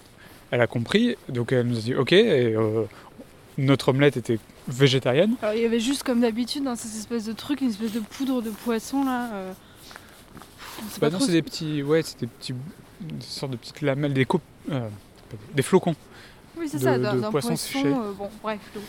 [0.51, 2.83] Elle a compris, donc elle nous a dit ok, et euh,
[3.57, 5.35] notre omelette était végétarienne.
[5.41, 7.99] Alors, il y avait juste comme d'habitude dans cette espèce de truc, une espèce de
[8.01, 9.29] poudre de poisson là.
[10.89, 12.53] Sait Bah pas non, c'est ce- des petits, ouais, c'est des petits,
[13.01, 14.27] des sortes de petites lamelles, des
[14.71, 14.89] euh,
[15.53, 15.95] des flocons.
[16.57, 17.55] Oui, c'est de- ça, d'un poisson poisson.
[17.55, 17.87] séché.
[17.87, 18.59] euh, bon, bref.
[18.73, 18.83] donc,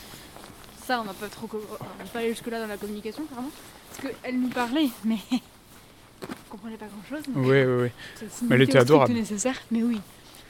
[0.85, 1.49] ça, on n'a pas trop.
[1.53, 3.51] On n'est pas allé jusque-là dans la communication, clairement.
[3.91, 5.17] Parce qu'elle nous parlait, mais.
[5.31, 7.25] on comprenait pas grand-chose.
[7.37, 7.93] ouais.
[8.15, 9.13] ça se Mais elle était adorable.
[9.13, 10.01] nécessaire, mais oui.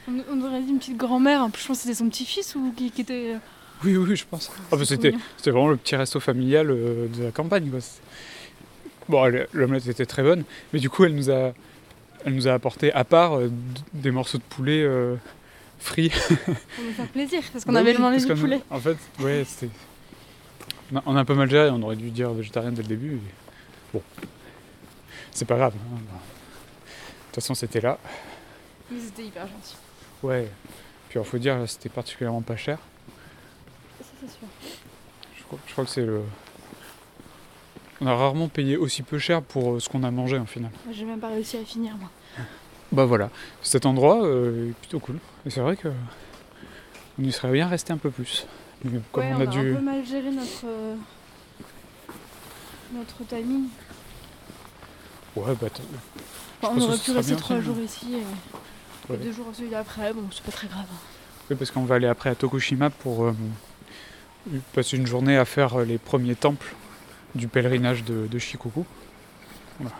[0.09, 2.55] On, on aurait dit une petite grand-mère, en plus, je pense que c'était son petit-fils
[2.55, 3.33] ou qui, qui était.
[3.35, 3.37] euh,
[3.83, 4.49] Oui, oui, je pense.
[4.71, 7.69] Ah, bah, c'était, c'était vraiment le petit resto familial euh, de la campagne.
[7.69, 7.79] Quoi.
[9.09, 10.43] Bon, l'omelette était très bonne,
[10.73, 11.53] mais du coup, elle nous a,
[12.25, 13.49] elle nous a apporté à part euh,
[13.93, 15.15] des morceaux de poulet euh,
[15.79, 16.09] frits.
[16.09, 16.47] Pour
[16.85, 18.59] nous faire plaisir, parce qu'on Bah avait oui, demandé du poulet.
[18.69, 19.71] En fait, ouais, c'était.
[21.05, 23.15] On a- un peu mal géré, on aurait dû dire végétarien dès le début.
[23.15, 23.19] et
[23.93, 24.01] Bon,
[25.31, 25.73] c'est pas grave.
[25.75, 25.95] hein.
[25.97, 27.97] De toute façon, c'était là.
[28.91, 29.75] Mais c'était hyper gentil.
[30.23, 30.47] Ouais.
[31.09, 32.79] Puis, il faut dire, c'était particulièrement pas cher.
[34.01, 34.47] Ça, c'est sûr.
[35.37, 36.21] Je crois, je crois que c'est le.
[38.01, 40.71] On a rarement payé aussi peu cher pour euh, ce qu'on a mangé en final.
[40.91, 42.09] J'ai même pas réussi à finir, moi.
[42.93, 43.29] Bah voilà,
[43.61, 45.17] cet endroit euh, est plutôt cool.
[45.45, 45.89] Et c'est vrai que
[47.19, 48.47] on y serait bien resté un peu plus.
[48.85, 49.73] Mais comme ouais, on, a dû.
[49.73, 50.65] un peu mal géré notre.
[50.65, 50.95] euh,
[52.93, 53.65] notre timing.
[55.35, 55.67] Ouais, bah
[56.61, 59.19] Enfin, on aurait pu rester trois jours ici et, Ouais.
[59.19, 60.13] et deux jours celui d'après.
[60.13, 60.85] Bon, c'est pas très grave.
[61.49, 63.33] Oui, parce qu'on va aller après à Tokushima pour euh,
[64.73, 66.73] passer une journée à faire les premiers temples
[67.37, 68.85] du pèlerinage de, de Shikoku.
[69.79, 69.95] Voilà.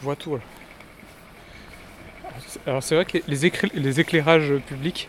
[0.00, 0.42] Je vois tout là.
[2.66, 5.08] Alors, c'est- vrai que les, éclairages publics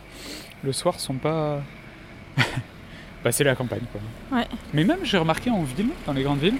[0.63, 1.61] le soir sont pas.
[3.23, 4.37] bah c'est la campagne quoi.
[4.37, 4.47] Ouais.
[4.73, 6.57] Mais même j'ai remarqué en ville, dans les grandes villes,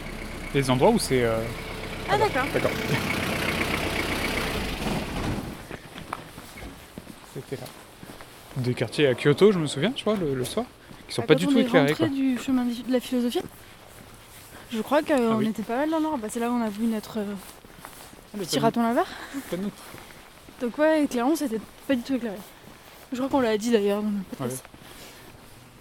[0.54, 1.24] des endroits où c'est.
[1.24, 1.40] euh,
[2.10, 2.46] Ah, d'accord.
[2.54, 2.72] D'accord.
[7.34, 7.68] C'était là.
[8.58, 10.66] Des quartiers à Kyoto, je me souviens, je crois, le, le soir,
[11.08, 11.94] qui sont Bah, pas du tout éclairés.
[11.94, 12.08] Quoi.
[12.08, 13.40] du chemin de la philosophie.
[14.72, 15.48] Je crois qu'on Ah oui.
[15.48, 16.18] était pas mal dans l'ordre.
[16.20, 17.34] Bah, c'est là où on a vu notre euh,
[18.34, 19.08] Ah, petit raton laveur.
[20.62, 22.38] Donc ouais, clairement, c'était pas du tout éclairé.
[23.12, 24.64] Je crois qu'on l'a dit d'ailleurs dans le podcast.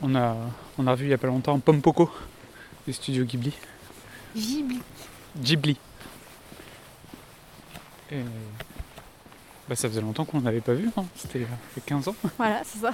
[0.03, 0.37] On a,
[0.79, 2.11] on a revu il y a pas longtemps Pompoko,
[2.87, 3.53] des studios Ghibli.
[4.37, 4.81] Ghibli.
[5.39, 5.77] Ghibli.
[8.13, 8.21] Et...
[9.69, 11.05] Bah, ça faisait longtemps qu'on n'avait pas vu, hein.
[11.17, 12.15] c'était il y a 15 ans.
[12.37, 12.93] Voilà, c'est ça.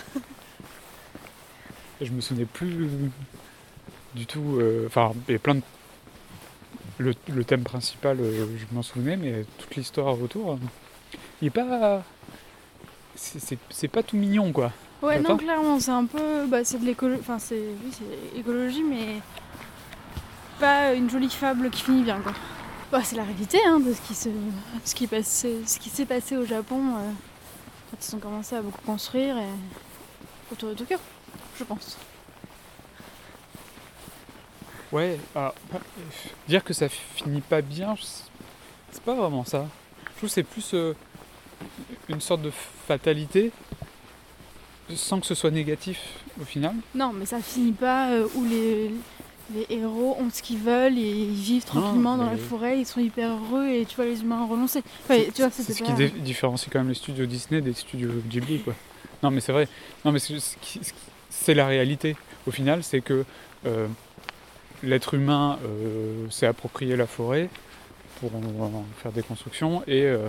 [2.01, 2.89] Et je me souvenais plus
[4.15, 4.57] du tout.
[4.59, 5.63] euh, Enfin, il y a plein de.
[7.03, 10.57] Le, le thème principal, euh, je m'en souvenais, mais toute l'histoire autour, euh,
[11.41, 12.03] il est pas.
[13.17, 14.73] c'est- pas tout mignon, quoi.
[15.03, 16.47] Ouais, non, clairement, c'est un peu.
[16.47, 17.21] Bah, c'est de l'écologie.
[17.21, 17.57] Enfin, c'est.
[17.85, 19.17] Oui, c'est écologie, mais.
[20.61, 22.33] Pas une jolie fable qui finit bien, quoi.
[22.93, 24.29] Bah, c'est la réalité, hein, de ce qui se.
[24.85, 25.57] Ce qui, passait...
[25.67, 27.11] ce qui s'est passé au Japon euh,
[27.91, 30.53] quand ils ont commencé à beaucoup construire et...
[30.53, 30.99] autour de Tokyo,
[31.59, 31.97] je pense.
[34.93, 36.03] Ouais, ah, bah, euh,
[36.49, 37.95] dire que ça finit pas bien,
[38.91, 39.67] c'est pas vraiment ça.
[40.05, 40.95] Je trouve que c'est plus euh,
[42.09, 42.51] une sorte de
[42.87, 43.51] fatalité,
[44.95, 45.99] sans que ce soit négatif
[46.41, 46.75] au final.
[46.95, 48.91] Non, mais ça finit pas euh, où les.
[49.55, 53.01] Les héros ont ce qu'ils veulent et ils vivent tranquillement dans la forêt, ils sont
[53.01, 54.47] hyper heureux et tu vois les humains
[55.35, 58.61] tu vois, C'est ce qui dé- différencie quand même les studios Disney des studios Ghibli,
[58.63, 58.75] quoi.
[59.23, 59.69] Non, mais c'est vrai.
[60.07, 60.21] Non, mais
[61.29, 62.17] c'est la réalité.
[62.47, 63.27] Au final, c'est que
[63.67, 63.89] euh,
[64.83, 67.49] l'être humain euh, s'est approprié la forêt
[68.21, 70.29] pour en, en faire des constructions et euh,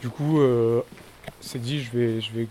[0.00, 0.82] du coup euh,
[1.40, 2.48] s'est dit je vais, je, vais,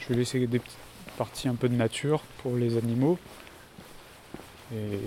[0.00, 0.76] je vais laisser des petites
[1.16, 3.18] parties un peu de nature pour les animaux.
[4.74, 5.00] Et,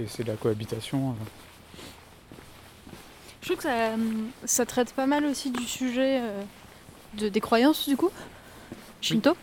[0.00, 1.10] et c'est de la cohabitation.
[1.10, 1.14] euh.
[3.40, 3.90] Je trouve que ça,
[4.44, 6.42] ça traite pas mal aussi du sujet euh,
[7.14, 8.10] de, des croyances du coup,
[9.00, 9.36] Shinto?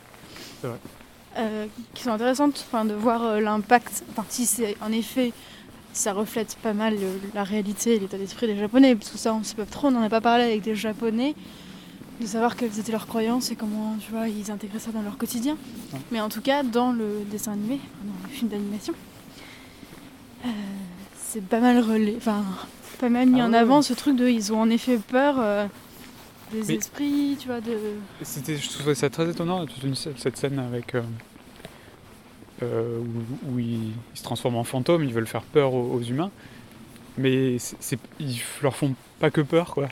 [0.61, 0.79] c'est vrai.
[1.37, 5.31] Euh, qui sont intéressantes, enfin, de voir euh, l'impact, enfin si c'est en effet
[5.93, 9.33] ça reflète pas mal euh, la réalité et l'état d'esprit des Japonais, parce que ça
[9.33, 11.33] on sait pas trop, on n'en a pas parlé avec des Japonais,
[12.19, 15.17] de savoir quelles étaient leurs croyances et comment tu vois ils intégraient ça dans leur
[15.17, 15.55] quotidien.
[15.93, 15.99] Ouais.
[16.11, 18.93] Mais en tout cas dans le dessin animé, dans le film d'animation,
[20.45, 20.49] euh,
[21.17, 22.43] c'est pas mal relais, enfin
[22.99, 25.37] pas mal mis Ah en avant ce truc de ils ont en effet peur
[26.51, 27.77] des Mais- esprits, tu vois, de.
[28.21, 31.01] C'était, je trouvais ça très étonnant, toute une cette scène avec euh,
[32.63, 36.01] euh, où, où ils, ils se transforment en fantômes, ils veulent faire peur aux, aux
[36.01, 36.31] humains.
[37.17, 39.87] mais c'est, ils leur font pas que peur, quoi.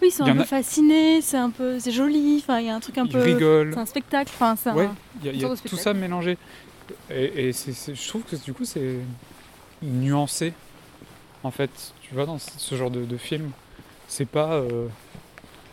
[0.00, 2.38] Oui, ils sont un peu a- fascinés, c'est un peu, c'est joli.
[2.42, 3.20] Enfin, il y a un truc un ils peu.
[3.22, 3.72] rigolent.
[3.72, 4.30] C'est un spectacle.
[4.34, 4.88] Enfin, c'est Ouais,
[5.22, 5.82] il y a, y tout spectacle.
[5.82, 6.38] ça mélangé.
[7.08, 8.96] Et, je trouve que du coup, c'est
[9.82, 10.52] nuancé.
[11.44, 11.70] En fait,
[12.02, 13.50] tu vois, dans ce ce genre de, de film,
[14.08, 14.86] c'est pas, euh,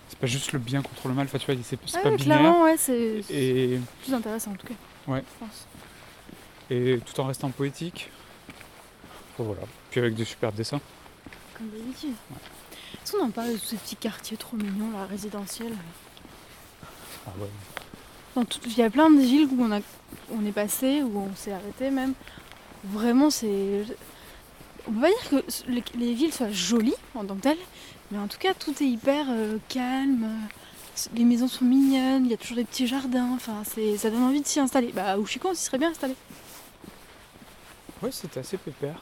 [0.09, 1.25] c'est pas juste le bien contre le mal.
[1.25, 2.37] Enfin, tu vois, c'est Ah pas ouais, binaire.
[2.39, 4.73] clairement, ouais, c'est Et, plus intéressant en tout cas.
[5.07, 5.23] Ouais.
[5.39, 5.65] Je pense.
[6.71, 8.09] et tout en restant poétique.
[9.37, 9.61] Bon, voilà.
[9.91, 10.81] Puis avec des super dessins.
[11.57, 12.13] Comme d'habitude.
[13.03, 15.73] Est-ce qu'on en parle de tous ces petits quartiers trop mignons, là, résidentiels
[17.27, 17.47] Ah ouais.
[18.35, 19.79] Dans tout- Il y a plein de villes où on, a,
[20.31, 22.13] on est passé, où on s'est arrêté même.
[22.83, 23.83] Vraiment, c'est.
[24.87, 27.57] On peut pas dire que les villes soient jolies en tant que telles,
[28.11, 30.23] mais en tout cas, tout est hyper euh, calme.
[30.25, 33.29] euh, Les maisons sont mignonnes, il y a toujours des petits jardins.
[33.33, 34.91] Enfin, c'est, ça donne envie de s'y installer.
[34.93, 36.15] Bah, suis con, s'y serait bien installé.
[38.01, 39.01] Ouais, c'était assez pépère.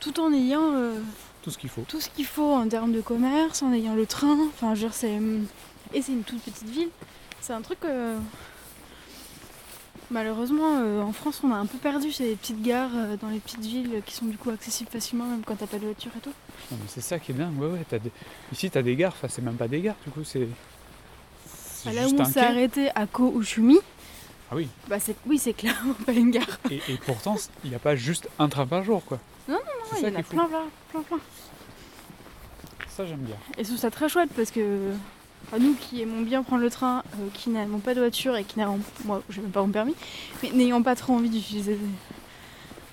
[0.00, 1.00] Tout en ayant euh,
[1.42, 1.82] Tout ce qu'il faut.
[1.86, 4.36] tout ce qu'il faut en termes de commerce, en ayant le train.
[4.48, 5.18] Enfin, je veux dire, c'est.
[5.94, 6.88] Et c'est une toute petite ville.
[7.40, 7.78] C'est un truc.
[7.84, 8.18] euh,
[10.10, 13.38] Malheureusement, euh, en France, on a un peu perdu ces petites gares euh, dans les
[13.38, 16.20] petites villes qui sont du coup accessibles facilement, même quand t'as pas de voiture et
[16.20, 16.32] tout.
[16.70, 17.58] Non, mais c'est ça qui est dingue.
[17.58, 17.84] Ouais, ouais.
[17.88, 18.10] t'as des-
[18.52, 19.12] Ici, t'as des gares.
[19.16, 19.96] Enfin, c'est même pas des gares.
[20.04, 20.46] Du coup, c'est.
[21.46, 23.78] c'est Ah, là où on s'est arrêté à Ko-Ushumi,
[24.50, 24.68] Ah oui.
[24.88, 26.58] bah c'est oui, c'est clairement pas une gare.
[26.70, 29.18] Et, et pourtant, il n'y a pas juste un train par jour, quoi.
[29.48, 29.58] Non,
[29.90, 30.58] C'est il ça y en a plein, plein,
[30.90, 31.18] plein, plein.
[32.88, 33.36] Ça, j'aime bien.
[33.56, 34.90] Et je trouve ça très chouette parce que
[35.52, 38.44] à nous qui aimons bien prendre le train, euh, qui n'avons pas de voiture et
[38.44, 39.94] qui n'avons, moi j'ai même pas mon permis,
[40.42, 41.78] mais n'ayant pas trop envie d'utiliser.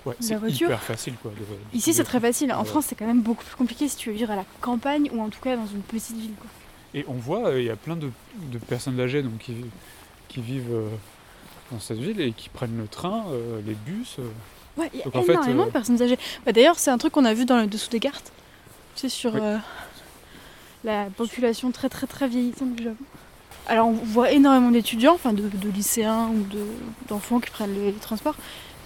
[0.06, 0.68] Ouais, La c'est voiture.
[0.68, 1.32] hyper facile, quoi.
[1.32, 2.52] de- Ici c'est très facile.
[2.54, 2.66] En Ouais.
[2.66, 5.22] France c'est quand même beaucoup plus compliqué si tu veux vivre à la campagne ou
[5.22, 6.34] en tout cas dans une petite ville.
[6.40, 6.48] Quoi.
[6.94, 8.10] Et on voit, euh, il y a plein de,
[8.52, 9.54] de personnes âgées donc, qui,
[10.28, 10.88] qui vivent euh,
[11.72, 13.26] dans cette ville et qui prennent le train,
[13.66, 14.18] les bus.
[14.78, 16.18] Ouais, il y a Donc, en fait, énormément de personnes âgées.
[16.46, 18.32] Bah, D'ailleurs c'est un truc qu'on a vu dans le dessous des cartes.
[18.96, 19.42] Tu sais sur Oui.
[20.84, 23.04] La population très très très vieillissante du Japon.
[23.68, 26.66] Alors on voit énormément d'étudiants, enfin de, de lycéens ou de-
[27.08, 28.36] d'enfants qui prennent les, les transports,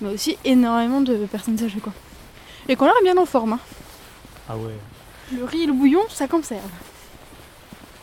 [0.01, 1.93] mais aussi énormément de personnes âgées quoi.
[2.67, 3.53] Et qu'on l'air bien en forme.
[3.53, 3.59] hein.
[4.49, 4.73] Ah ouais.
[5.31, 6.61] Le riz et le bouillon, ça conserve.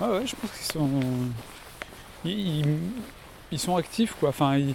[0.01, 0.89] Ah ouais, je pense qu'ils sont.
[2.25, 2.79] Ils, ils-
[3.53, 4.31] ils sont actifs, quoi.
[4.31, 4.75] Enfin, ils-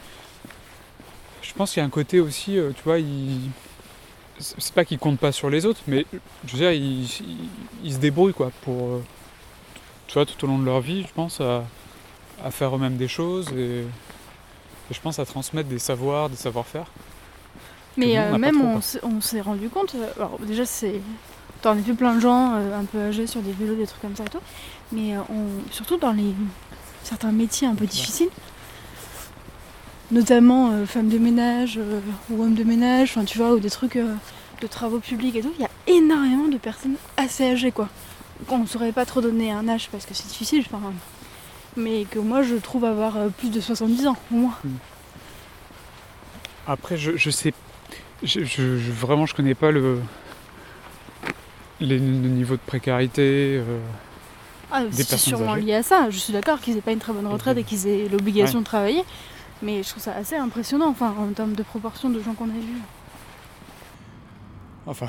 [1.41, 3.49] je pense qu'il y a un côté aussi, euh, tu vois, ils.
[4.39, 6.06] C'est pas qu'ils comptent pas sur les autres, mais
[6.45, 7.50] je veux dire, ils, ils-
[7.84, 8.95] ils se débrouillent, quoi, pour.
[8.95, 9.04] euh,
[10.08, 11.63] Tu vois, tout au long de leur vie, je pense, à,
[12.43, 16.86] à faire eux-mêmes des choses et, et je pense à transmettre des savoirs, des savoir-faire.
[17.98, 21.02] Mais euh, même trop, on s'est- rendu compte, euh, alors déjà c'est.
[21.62, 24.02] T'en as vu plein de gens euh, un peu âgés sur des vélos, des trucs
[24.02, 24.41] comme ça et tout.
[24.91, 26.34] Mais on- surtout dans les
[27.04, 28.30] certains métiers un peu difficiles,
[30.12, 33.70] notamment euh, femmes de ménage euh, ou hommes de ménage, enfin tu vois, ou des
[33.70, 34.13] trucs euh,
[34.62, 37.89] de travaux publics et tout, il y a énormément de personnes assez âgées quoi.
[38.50, 40.91] On ne saurait pas trop donner un âge parce que c'est difficile, enfin,
[41.78, 44.56] mais que moi je trouve avoir plus de 70 ans au moins.
[46.68, 47.54] Après, je, je sais.
[48.24, 50.00] Je, je- vraiment, je connais pas le.
[51.80, 53.62] Les, le niveau de précarité.
[54.72, 55.62] Ah, c'est sûrement âgées.
[55.62, 56.10] lié à ça.
[56.10, 58.65] Je suis d'accord qu'ils aient pas une très bonne retraite et qu'ils aient l'obligation de
[58.65, 59.04] travailler.
[59.62, 62.54] Mais je trouve ça assez impressionnant, enfin, en termes de proportion de gens qu'on a
[62.54, 62.82] vus.
[64.86, 65.08] Enfin,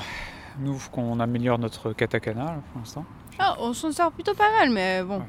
[0.61, 3.05] nous, faut qu'on améliore notre katakana là, pour l'instant.
[3.39, 5.19] Ah, on s'en sort plutôt pas mal, mais bon.
[5.19, 5.25] Ouais.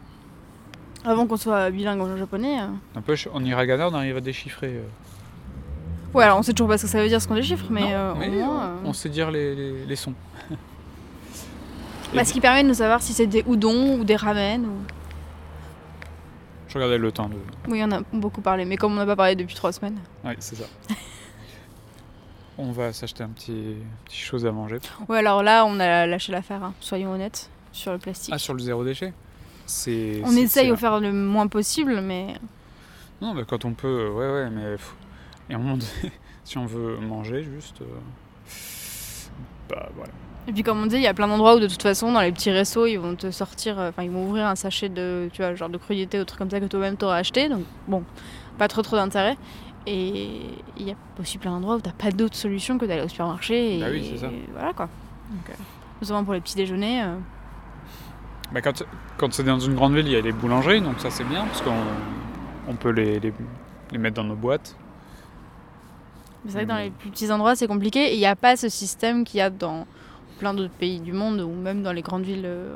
[1.03, 2.61] Avant qu'on soit bilingue en japonais.
[2.61, 2.67] euh.
[2.95, 4.75] N'empêche, en hiragana, on arrive à déchiffrer.
[4.77, 4.83] euh.
[6.13, 7.81] Ouais, alors on sait toujours pas ce que ça veut dire ce qu'on déchiffre, mais,
[7.81, 8.47] Non, euh, mais au moins.
[8.83, 10.13] on, euh, on sait dire les, les- les sons.
[12.15, 14.65] bah, ce qui permet de nous savoir si c'est des udon ou des ramen.
[14.65, 14.69] Ou...
[16.77, 17.35] Regardais le temps de.
[17.67, 19.97] Oui, on a beaucoup parlé, mais comme on n'a pas parlé depuis trois semaines.
[20.23, 20.65] Oui, c'est ça.
[22.59, 24.77] on va s'acheter un petit, petit chose à manger.
[25.09, 28.31] Ouais, alors là, on a lâché l'affaire, hein, soyons honnêtes, sur le plastique.
[28.31, 29.11] Ah, sur le zéro déchet
[29.65, 30.21] C'est.
[30.23, 32.35] on essaye de faire le moins possible, mais.
[33.21, 34.75] Non, mais quand on peut, ouais, ouais, mais.
[35.49, 35.79] Et donné,
[36.43, 37.81] si on veut manger, juste.
[37.81, 37.85] euh,
[39.69, 40.11] Bah voilà.
[40.47, 42.21] Et puis comme on dit, il y a plein d'endroits où de toute façon dans
[42.21, 45.29] les petits restos ils vont te sortir, euh, enfin ils vont ouvrir un sachet de,
[45.33, 45.77] tu vois, genre de
[46.19, 48.03] ou trucs comme ça que toi-même t'auras acheté, donc bon,
[48.57, 49.37] pas trop trop d'intérêt.
[49.85, 50.39] Et
[50.77, 53.77] il y a aussi plein d'endroits où t'as pas d'autre solution que d'aller au supermarché.
[53.77, 54.27] Et, Bah oui, c'est ça.
[54.27, 54.89] et voilà quoi.
[55.31, 55.53] Donc, euh,
[56.01, 57.03] notamment pour les petits déjeuners.
[57.03, 57.15] euh,
[58.53, 58.83] Bah, quand
[59.17, 61.45] quand c'est dans une grande ville, il y a les boulangeries, donc ça c'est bien,
[61.45, 61.73] parce qu'on
[62.69, 63.33] on peut les, les,
[63.91, 64.75] les mettre dans nos boîtes.
[66.45, 66.83] Mais c'est vrai que dans Mm.
[66.83, 69.41] les plus petits endroits c'est compliqué et il n'y a pas ce système qu'il y
[69.41, 69.85] a dans
[70.39, 72.75] plein d'autres pays du monde ou même dans les grandes villes euh,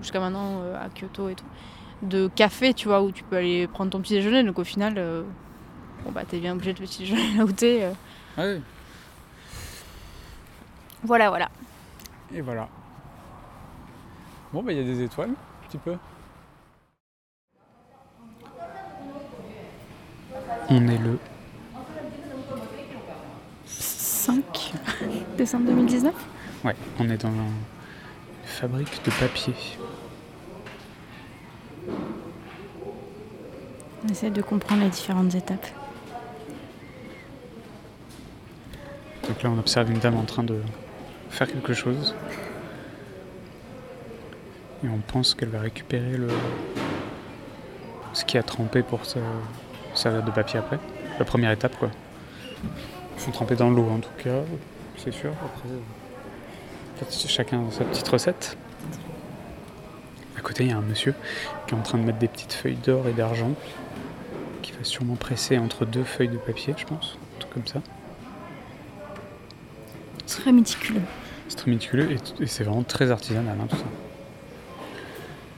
[0.00, 1.44] jusqu'à maintenant euh, à Kyoto et tout
[2.02, 4.94] de café tu vois où tu peux aller prendre ton petit déjeuner donc au final
[4.96, 5.22] euh,
[6.04, 7.92] bon bah t'es bien obligé de petit déjeuner là où t'es euh.
[8.36, 8.60] Ah oui.
[11.02, 11.48] Voilà, voilà.
[12.34, 12.68] Et voilà.
[14.52, 15.94] Bon, bah, il y a des étoiles, un petit peu.
[20.68, 21.18] On est le
[24.20, 24.74] 5
[25.38, 26.12] décembre 2019
[26.62, 27.52] Ouais, on est dans une
[28.44, 29.54] fabrique de papier.
[34.04, 35.66] On essaie de comprendre les différentes étapes.
[39.26, 40.60] Donc là, on observe une dame en train de
[41.30, 42.14] faire quelque chose.
[44.84, 46.28] Et on pense qu'elle va récupérer le...
[48.12, 49.18] ce qui a trempé pour se
[49.94, 50.78] servir de papier après.
[51.18, 51.90] La première étape, quoi.
[53.20, 54.40] Ils sont trempés dans l'eau, en tout cas,
[54.96, 55.30] c'est sûr.
[55.44, 55.68] Après,
[57.28, 58.56] chacun sa petite recette.
[60.38, 61.14] À côté, il y a un monsieur
[61.66, 63.50] qui est en train de mettre des petites feuilles d'or et d'argent,
[64.62, 67.82] qui va sûrement presser entre deux feuilles de papier, je pense, un truc comme ça.
[70.26, 71.02] Très méticuleux.
[71.48, 73.84] C'est très méticuleux et, et c'est vraiment très artisanal, hein, tout ça.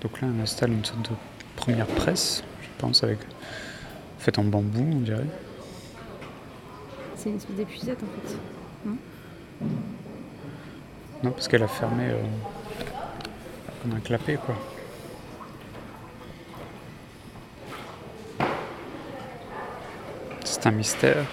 [0.01, 1.15] Donc là, on installe une sorte de
[1.55, 3.19] première presse, je pense, avec
[4.19, 5.27] faite en bambou, on dirait.
[7.23, 8.37] C'est une espèce d'épuisette en fait.
[11.23, 12.21] Non, parce qu'elle a fermé euh,
[13.81, 14.57] comme un clapet, quoi.
[20.43, 21.25] C'est un mystère.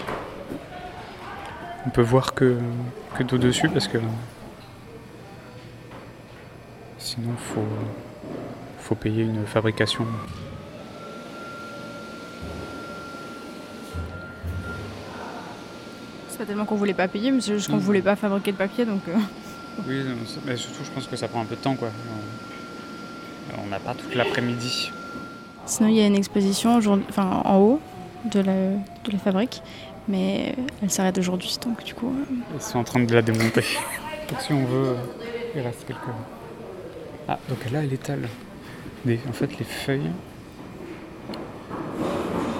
[1.88, 2.60] On peut voir que,
[3.18, 3.98] que d'au-dessus parce que
[7.00, 7.66] sinon faut,
[8.78, 10.06] faut payer une fabrication.
[16.40, 17.80] Pas tellement qu'on voulait pas payer, mais c'est juste qu'on Mm.
[17.82, 19.02] voulait pas fabriquer de papier donc.
[19.10, 19.14] euh,
[19.88, 20.02] Oui,
[20.46, 21.90] mais surtout je pense que ça prend un peu de temps, quoi.
[22.10, 24.92] On- On n'a pas toute l'après-midi.
[25.66, 27.80] Sinon, il y a une exposition aujourd'hui- enfin, en haut
[28.26, 29.62] de la, de la fabrique,
[30.08, 32.10] mais elle s'arrête aujourd'hui, donc du coup.
[32.16, 33.64] euh, Ils sont en train de la démonter.
[34.30, 34.96] Donc si on veut,
[35.56, 36.00] il reste quelques.
[37.28, 38.30] Ah, donc là, elle étale.
[39.04, 40.12] Des, en fait, les feuilles.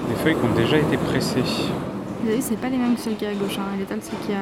[0.10, 1.44] Des feuilles qui ont déjà été pressées.
[2.22, 3.58] Vous avez vu, c'est pas les mêmes que celles qui est à gauche.
[3.58, 3.78] Hein.
[3.78, 4.38] L'étale, celle qui a.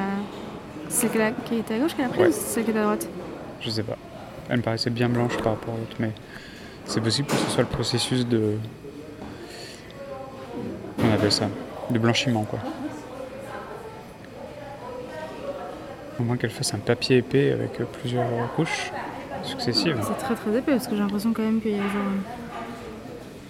[0.88, 1.10] Celle
[1.44, 2.28] qui était à gauche qu'elle a prise Ouais.
[2.28, 3.08] ou c'est celle qui est à droite
[3.60, 3.96] Je sais pas.
[4.48, 6.12] Elle me paraissait bien blanche par rapport à l'autre, mais
[6.86, 8.54] c'est possible que ce soit le processus de.
[11.04, 11.48] On appelle ça
[11.90, 12.58] De blanchiment, quoi.
[16.18, 18.90] Au moins qu'elle fasse un papier épais avec euh, plusieurs couches
[19.44, 19.96] successives.
[20.02, 22.02] C'est très très épais parce que j'ai l'impression quand même qu'il y a genre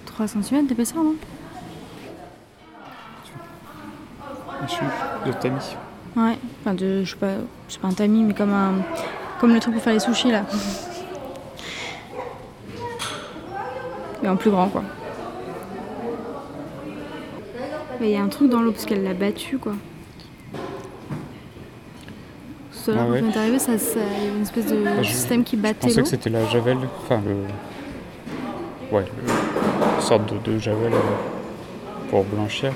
[0.07, 1.15] 3 cm d'épaisseur, non?
[4.63, 4.85] Un chou
[5.27, 5.77] de tamis.
[6.17, 7.05] Ouais, enfin de.
[7.05, 7.33] Je sais pas,
[7.69, 8.75] c'est pas un tamis, mais comme un.
[9.41, 10.43] Comme le truc pour faire les sushis là.
[14.23, 14.83] Mais en plus grand quoi.
[18.01, 19.73] Mais il y a un truc dans l'eau parce qu'elle l'a battu quoi.
[22.87, 24.83] À l'heure, Ouais, quand on est arrivé, ça, ça- il y avait une espèce de
[24.83, 26.03] Bah, je- système qui Je battait pensais l'eau.
[26.05, 27.35] que c'était la javel, enfin le.
[28.97, 29.33] Ouais, le-
[29.97, 30.99] une sorte de, de javel euh,
[32.11, 32.73] pour blanchir.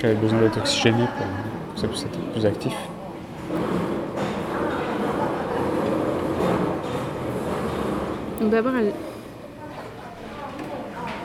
[0.00, 2.72] Qui avait besoin d'être oxygéné pour que ça puisse être plus actif.
[8.40, 8.94] Donc d'abord, elle...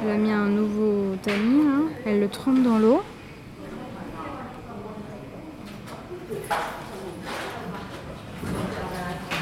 [0.09, 1.85] a mis un nouveau tamis, là.
[2.05, 3.01] elle le trempe dans l'eau.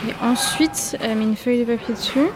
[0.07, 2.27] Et ensuite, elle met une feuille de papier dessus.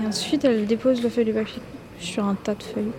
[0.00, 1.60] Et ensuite, elle dépose la feuille de papier
[1.98, 2.92] sur un tas de feuilles.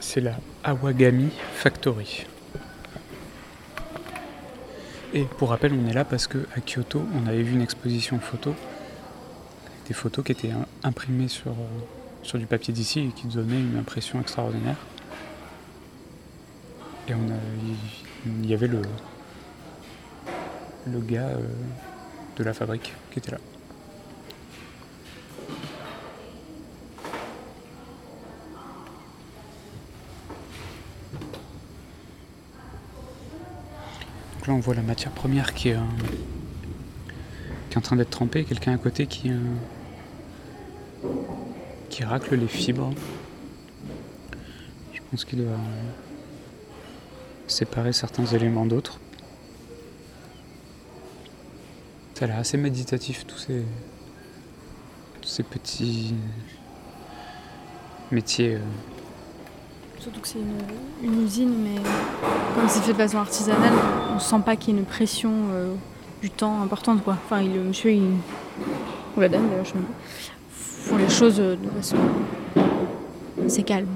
[0.00, 2.26] C'est la Awagami Factory.
[5.14, 8.18] Et pour rappel, on est là parce que à Kyoto, on avait vu une exposition
[8.18, 8.54] photo,
[9.88, 11.54] des photos qui étaient hein, imprimées sur,
[12.22, 14.76] sur du papier d'ici et qui donnaient une impression extraordinaire.
[17.08, 17.36] Et on a,
[18.26, 18.82] il- il y avait le,
[20.86, 21.38] le gars euh,
[22.38, 23.38] de la fabrique qui était là.
[34.34, 35.80] Donc là, on voit la matière première qui est, euh,
[37.76, 38.44] en train d'être trempée.
[38.44, 39.38] Quelqu'un à côté qui, euh,
[41.90, 42.92] qui racle les fibres.
[44.92, 45.56] Je pense qu'il doit euh,
[47.46, 49.00] séparer certains éléments d'autres.
[52.18, 53.62] Ça a l'air assez méditatif, tous ces,
[55.20, 56.16] tous ces petits
[58.10, 58.56] métiers.
[58.56, 58.58] euh.
[60.00, 61.80] Surtout que c'est une, une usine, mais
[62.56, 63.72] comme c'est fait de façon artisanale,
[64.16, 65.72] on sent pas qu'il y ait une pression euh,
[66.20, 67.16] du temps importante quoi.
[67.24, 68.02] Enfin, il, le monsieur, il,
[69.16, 69.84] ou la dame, d'ailleurs, je sais pas,
[70.50, 71.98] font les choses euh, de façon
[73.46, 73.86] assez calme.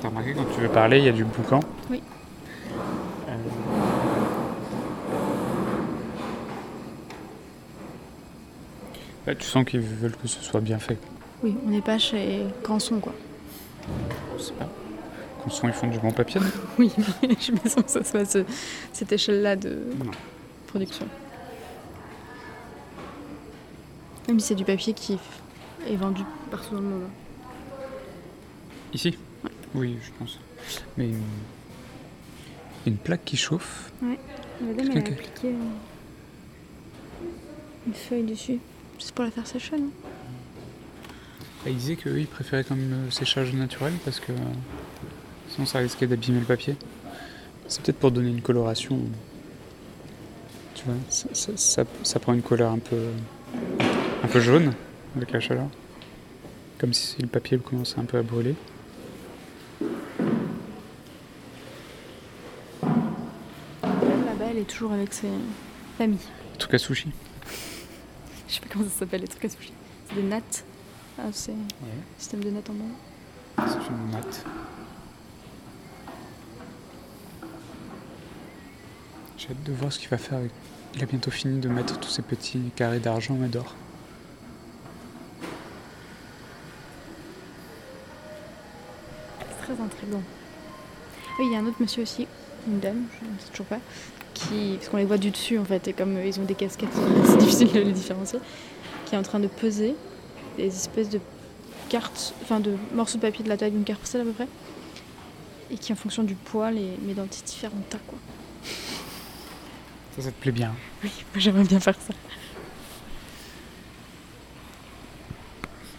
[0.00, 1.58] T'as remarqué quand tu veux parler, il y a du boucan?
[1.90, 2.00] Oui.
[3.28, 3.32] Euh,
[9.26, 10.98] Là, tu sens qu'ils veulent que ce soit bien fait.
[11.42, 13.14] Oui, on n'est pas chez Granson quoi.
[14.36, 14.68] Je sais pas.
[15.42, 16.40] Quand son, ils font du bon papier,
[16.78, 16.92] Oui,
[17.22, 18.44] mais je me sens que ça soit ce-
[18.92, 20.10] cette échelle-là de Non.
[20.68, 21.06] production.
[24.28, 25.18] Même si c'est du papier qui
[25.88, 27.08] est vendu partout dans le monde.
[28.94, 29.18] Ici?
[29.74, 30.38] Oui, je pense.
[30.96, 31.22] Mais une...
[32.86, 33.90] une plaque qui chauffe.
[34.00, 35.54] La dame, elle a appliqué euh,
[37.88, 38.60] une feuille dessus.
[39.04, 39.90] C'est pour la faire sécher, non
[41.66, 44.32] Et il disait qu'eux, ils préféraient comme le séchage naturel parce que
[45.50, 46.76] sinon ça risquait d'abîmer le papier.
[47.68, 48.98] C'est peut-être pour donner une coloration.
[50.74, 53.08] Tu vois, ça, ça- ça- ça prend une couleur un peu,
[54.22, 54.72] un peu jaune
[55.16, 55.66] avec la chaleur.
[56.78, 58.54] Comme si le papier commençait un peu à brûler.
[63.82, 65.28] Là-bas, elle est toujours avec ses
[65.98, 66.18] familles.
[66.54, 67.10] En tout cas, sushi.
[68.52, 69.72] Je sais pas comment ça s'appelle, les trucs à sushi.
[70.06, 70.62] C'est des nattes.
[71.18, 71.54] Ah, c'est
[72.18, 73.66] système de nattes en bas.
[73.66, 74.44] C'est une natte.
[79.38, 80.50] J'ai hâte de voir ce qu'il va faire avec.
[80.94, 83.74] Il a bientôt fini de mettre tous ces petits carrés d'argent et d'or.
[89.38, 90.22] C'est très intriguant.
[91.38, 92.28] Oui, il y a un autre monsieur aussi,
[92.66, 93.80] une dame, je ne sais toujours pas,
[94.48, 96.88] qui, parce qu'on les voit du dessus en fait, et comme ils ont des casquettes,
[97.24, 98.38] c'est difficile de les différencier,
[99.06, 99.94] qui est en train de peser
[100.56, 101.20] des espèces de
[101.88, 104.48] cartes, enfin de morceaux de papier de la taille d'une carte postale à peu près,
[105.70, 108.18] et qui en fonction du poids les met dans différents tas quoi.
[110.16, 110.74] Ça, ça te plaît bien.
[111.02, 112.12] Oui, moi j'aimerais bien faire ça.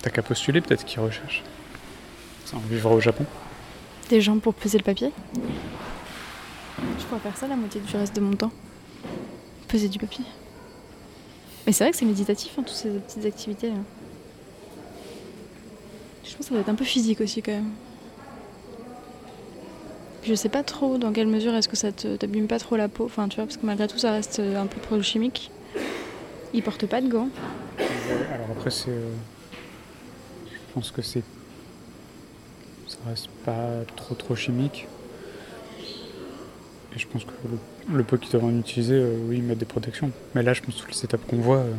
[0.03, 1.43] T'as qu'à postuler, peut-être qu'ils recherchent.
[2.45, 3.25] Ça, on vivra au Japon.
[4.09, 5.11] Des gens pour peser le papier?
[6.99, 8.51] Je pourrais faire ça la moitié du reste de mon temps.
[9.67, 10.23] Peser du papier.
[11.65, 13.71] Mais c'est vrai que c'est méditatif, hein, toutes ces petites activités.
[16.23, 17.69] Je pense que ça doit être un peu physique aussi quand même.
[20.23, 23.05] Je sais pas trop dans quelle mesure est-ce que ça t'abîme pas trop la peau.
[23.05, 25.51] Enfin, tu vois, parce que malgré tout, ça reste euh, un peu pro-chimique.
[26.53, 27.27] Ils portent pas de gants.
[28.33, 28.89] Alors après, c'est.
[28.89, 29.11] euh,
[30.49, 31.23] Je pense que c'est.
[32.87, 33.67] Ça reste pas
[33.97, 34.87] trop trop chimique.
[36.95, 37.31] Et je pense que
[37.91, 40.11] le, peu qu'ils en utiliser, euh, oui, ils mettent des protections.
[40.35, 41.73] Mais là, je pense que toutes les étapes qu'on voit, euh,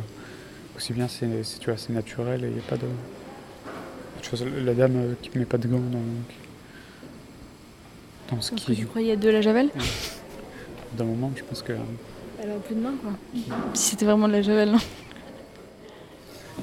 [0.75, 2.87] aussi bien c'est c'est- tu vois, c'est naturel et il n'y a pas de.
[4.21, 6.01] Tu vois, la dame euh, qui met pas de gants dans,
[8.35, 8.75] dans ce qui.
[8.75, 9.69] tu croyais de la javel?
[10.97, 11.73] D'un moment, je pense que.
[12.41, 13.11] Elle a plus de main quoi.
[13.73, 14.69] Si c'était vraiment de la javel.
[14.69, 14.79] hein.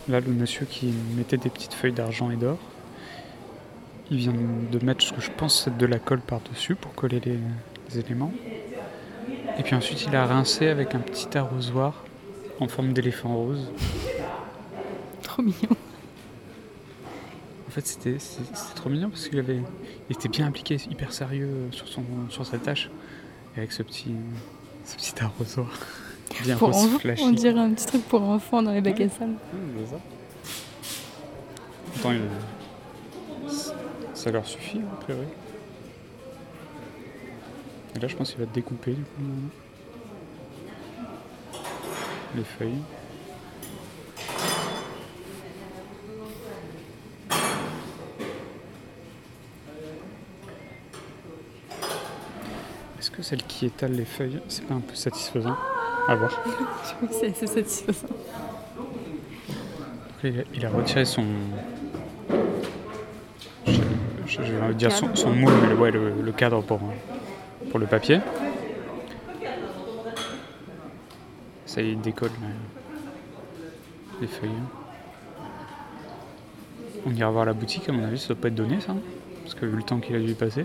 [0.08, 2.58] Là, le monsieur qui mettait des petites feuilles d'argent et d'or,
[4.10, 4.32] il vient
[4.70, 7.38] de mettre ce que je pense être de la colle par-dessus pour coller les
[7.98, 8.32] éléments.
[9.58, 12.04] Et puis ensuite, il a rincé avec un petit arrosoir
[12.60, 13.70] en forme d'éléphant rose.
[15.22, 15.76] Trop mignon.
[17.68, 18.16] En fait, c'était
[18.74, 19.60] trop mignon parce qu'il avait,
[20.10, 22.90] il était bien impliqué, hyper sérieux sur, son, sur sa tâche.
[23.56, 24.12] Et avec ce petit,
[24.84, 25.68] ce petit arrosoir.
[26.44, 27.22] Bien Pour rose flashy.
[27.24, 29.32] on dirait un petit truc pour enfants dans les bacs à sable.
[29.32, 30.00] Mmh, c'est ça.
[31.98, 33.74] Attends, il- ça-
[34.14, 35.26] ça leur suffit, a priori.
[37.94, 39.22] Et là, je pense qu'il va découper, du coup,
[42.34, 42.80] les feuilles.
[52.98, 55.56] Est-ce que celle qui étale les feuilles, c'est pas un peu satisfaisant
[56.08, 56.40] À voir?
[57.10, 58.06] c'est assez satisfaisant.
[60.54, 61.24] Il a- retiré son.
[63.66, 63.72] Je,
[64.26, 66.78] je- je vais dire son, moule, mais ouais, le, le cadre pour,
[67.72, 68.20] pour le papier.
[71.64, 72.48] Ça y est, il décolle là,
[74.20, 74.50] les feuilles.
[77.06, 78.94] On ira voir la boutique, à mon avis, ça doit pas être donné ça.
[79.42, 80.60] Parce que vu le temps qu'il a dû passer.
[80.60, 80.64] Et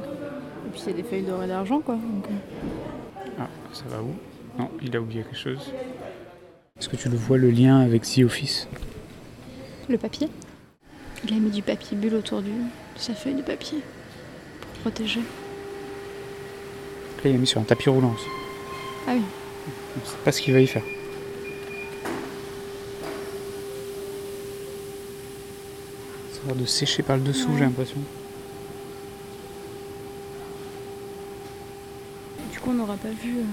[0.73, 1.95] puis a des feuilles d'or et d'argent quoi.
[1.95, 4.13] donc, euh, Ah, ça va où?
[4.59, 5.71] Non, il a oublié quelque chose.
[6.77, 8.67] Est-ce que tu le vois le lien avec The Office?
[9.87, 10.27] Le papier?
[11.23, 12.51] Il a mis du papier bulle autour de
[12.97, 13.79] sa feuille de papier
[14.59, 15.21] pour protéger.
[17.29, 18.25] Il a mis sur un tapis roulant aussi.
[19.07, 19.21] Ah oui.
[20.01, 20.83] On sait pas ce qu'il va y faire.
[26.33, 27.55] Ça a l'air de sécher par le dessous, Ouais.
[27.57, 27.97] j'ai l'impression.
[32.51, 33.43] Du coup on n'aura pas vu euh,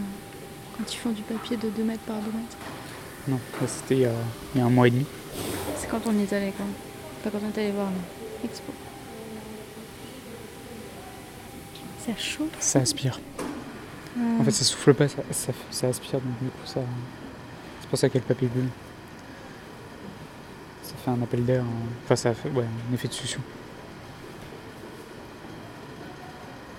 [0.77, 2.57] quand ils font du papier de 2 mètres par 2 mètres.
[3.27, 4.11] Non, ça, c'était il y, a,
[4.55, 5.07] il y a un mois et demi.
[5.79, 6.66] C'est quand on y est allé, quoi.
[7.22, 7.89] Pas quand on est allé voir
[8.43, 8.70] l'expo.
[12.05, 12.49] C'est chaud.
[12.61, 13.18] Ça aspire.
[14.16, 16.80] En fait, ça souffle pas, ça, ça, ça aspire, donc du coup, ça.
[17.80, 18.68] C'est pour ça qu'il y a le papier bulle.
[20.82, 21.62] Ça fait un appel d'air.
[21.64, 21.88] hein.
[22.04, 23.40] Enfin, ça fait ouais, un effet de succion.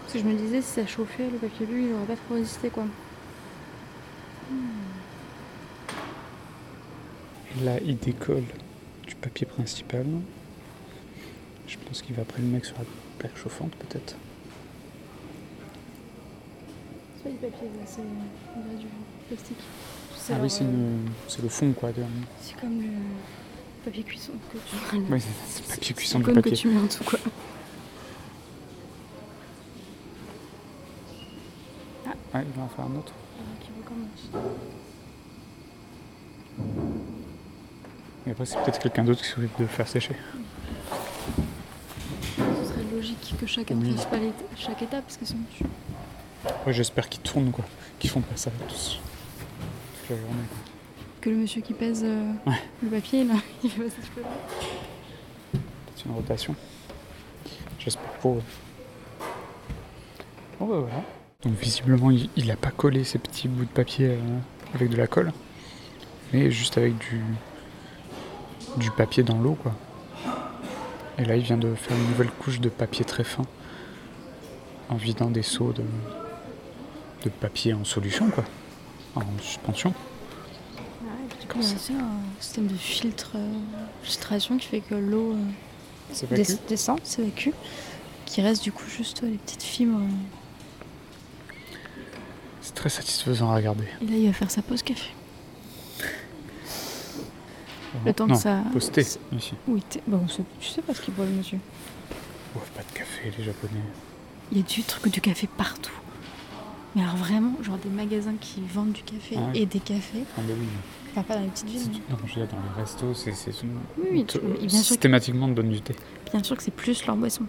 [0.01, 2.36] Parce que je me disais, si ça chauffait, le papier bulle, il aurait pas trop
[2.36, 2.86] résisté, quoi.
[7.63, 8.43] Là, il décolle
[9.07, 10.05] du papier principal.
[11.67, 12.86] Je pense qu'il va après le mec sur la
[13.17, 14.15] plaque chauffante, peut-être.
[17.14, 18.86] C'est pas du papier, c'est du
[19.28, 19.57] plastique.
[20.30, 21.91] Ah oui, c'est une- c'est le fond, quoi.
[21.91, 22.03] De...
[22.41, 22.88] C'est comme le
[23.84, 24.97] papier cuisson que tu.
[25.11, 26.51] Oui, c'est- le papier cuisson du papier.
[26.51, 27.19] que tu mets en dessous, quoi.
[32.34, 33.13] Ouais, il va en faire un autre.
[33.80, 34.30] Recommence.
[38.28, 40.15] Et après, c'est peut-être quelqu'un d'autre qui s'occupe de le faire sécher.
[42.38, 43.93] Ce serait logique que chacun Oui.
[43.95, 44.17] fasse pas
[44.55, 45.63] chaque étape, parce que sinon tu.
[46.66, 47.66] Ouais, j'espère qu'ils tournent, quoi.
[48.00, 49.00] Qu'ils font pas ça tous.
[50.02, 50.43] Toute la journée.
[50.50, 50.58] quoi.
[51.22, 52.62] Que le monsieur qui pèse euh, Ouais.
[52.84, 54.22] le papier, là, il fait ce peu
[55.96, 56.56] C'est une rotation.
[57.80, 58.43] J'espère pour eux.
[60.60, 61.04] Bon bah voilà.
[61.43, 64.18] Donc visiblement il, il a pas collé ces petits bouts de papier euh,
[64.74, 65.32] avec de la colle,
[66.34, 67.22] mais juste avec du,
[68.78, 69.74] du papier dans l'eau quoi.
[71.20, 73.43] Et là il vient de faire une nouvelle couche de papier très fin
[74.89, 75.84] en vidant des seaux de,
[77.30, 78.43] de papier en solution quoi,
[79.15, 79.93] en suspension.
[81.61, 83.49] C'est un système de filtre, euh,
[84.03, 87.51] filtration qui fait que l'eau euh, des- descend, s'évacue,
[88.26, 89.99] qui reste du coup juste les petites fibres.
[89.99, 91.53] euh.
[92.61, 93.86] C'est très satisfaisant à regarder.
[94.01, 95.11] Et là, il va faire sa pause café.
[98.05, 98.61] Le temps non, que ça.
[98.73, 99.01] posté
[99.32, 99.53] ici.
[99.67, 100.26] Oui, bon,
[100.59, 101.59] tu sais pas ce qu'il boit, le monsieur.
[102.55, 103.71] Ouais, pas de café les japonais.
[104.51, 105.93] Il y a du truc du café partout.
[106.96, 109.60] Mais alors vraiment, genre des magasins qui vendent du café Ah ouais.
[109.60, 110.24] et des cafés.
[110.38, 110.66] Ah bah oui.
[111.12, 112.02] Enfin, pas dans les petites villes.
[112.10, 113.32] Non, je veux dire, dans les restos, c'est.
[113.98, 115.93] Oui, oui, te- tu- bien sûr que- systématiquement, on te donne du thé.
[116.32, 117.43] Bien sûr que c'est plus leur boisson.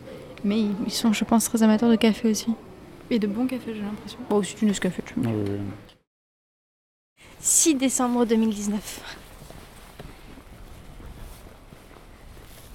[0.45, 2.49] Mais ils sont, je pense, très amateurs de café aussi.
[3.11, 4.19] Et de bon café, j'ai l'impression.
[4.29, 5.31] Bon, aussi du Nescafé, tu vois.
[5.33, 5.59] Euh,
[7.41, 9.01] 6 décembre 2019.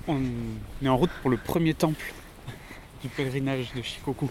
[0.07, 0.19] on
[0.83, 2.13] est en route pour le premier temple
[3.01, 4.29] du pèlerinage de Shikoku.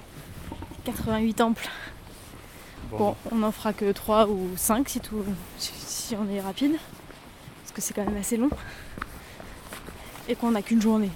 [0.84, 1.68] 88 temples.
[2.90, 5.24] Bon, on n'en fera que 3 ou 5 si, tout,
[5.58, 6.76] si, si on est rapide.
[7.62, 8.50] Parce que c'est quand même assez long.
[10.28, 11.10] Et qu'on n'a qu'une journée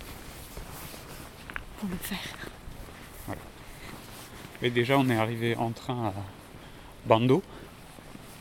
[1.81, 2.19] pour le faire.
[4.63, 6.13] Et déjà, on est arrivé en train à
[7.07, 7.43] Bando,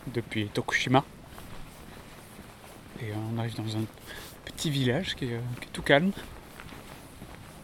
[0.07, 1.03] depuis Tokushima.
[3.01, 3.83] Et euh, on arrive dans un
[4.45, 6.11] petit village qui est, euh, qui est tout calme.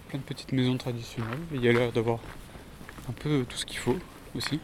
[0.09, 1.39] Plein de petites maisons traditionnelles.
[1.53, 2.19] Et il y a l'air d'avoir
[3.07, 3.97] un peu tout ce qu'il faut
[4.35, 4.59] aussi.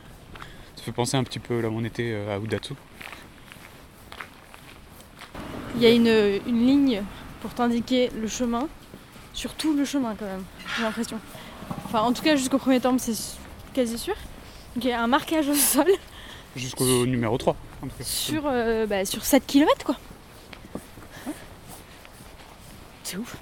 [0.85, 2.75] Ça fait penser un petit peu là où on était euh, à Udatsu.
[5.75, 6.05] Il y a une,
[6.45, 7.01] une ligne
[7.41, 8.67] pour t'indiquer le chemin.
[9.33, 10.43] Sur tout le chemin quand même,
[10.77, 11.19] j'ai l'impression.
[11.85, 13.15] Enfin, en tout cas, jusqu'au premier temple, c'est
[13.73, 14.13] quasi sûr.
[14.75, 15.87] Donc il y a un marquage au sol
[16.55, 17.55] Jusqu'au numéro 3.
[17.81, 18.03] en tout cas.
[18.03, 19.95] sur, euh, bah, sur 7 km quoi.
[23.01, 23.35] C'est ouf.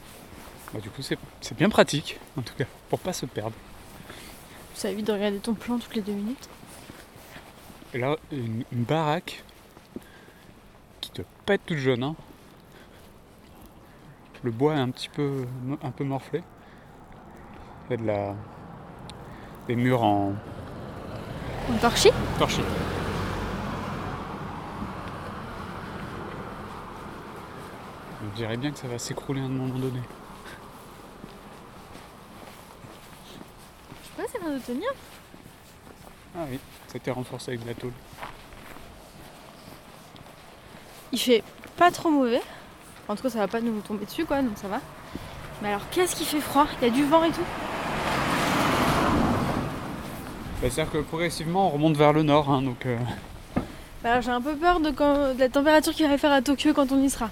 [0.74, 3.56] Bah, du coup, c'est c'est bien pratique, en tout cas, pour pas se perdre.
[4.76, 6.48] Ça évite de regarder ton plan toutes les deux minutes.
[7.94, 9.44] Et là, une, une baraque
[11.00, 12.04] qui te pète toute jaune.
[12.04, 12.16] hein.
[14.44, 15.46] Le bois est un petit peu,
[15.82, 16.44] un peu morflé.
[17.88, 18.36] Il y a de la,
[19.68, 20.34] des murs en
[21.70, 22.62] En torchis torchis.
[28.24, 30.02] Je dirais bien que ça va s'écrouler à un moment donné.
[34.02, 34.90] Je sais pas, ça a l'air de tenir.
[36.36, 37.92] Ah oui, ça a été renforcé avec de la tôle.
[41.12, 41.44] Il fait
[41.78, 42.42] pas trop mauvais.
[43.08, 44.80] En tout cas, ça va pas nous tomber dessus, quoi, donc ça va.
[45.62, 46.66] Mais alors, qu'est-ce qui fait froid?
[46.82, 47.42] Il y a du vent et tout?
[50.62, 52.98] Bah, C'est-à-dire que progressivement, on remonte vers le nord, hein, donc euh,
[54.04, 56.42] Bah Alors, j'ai un peu peur de, quand- de la température qu'il va faire à
[56.42, 57.30] Tokyo quand on y sera.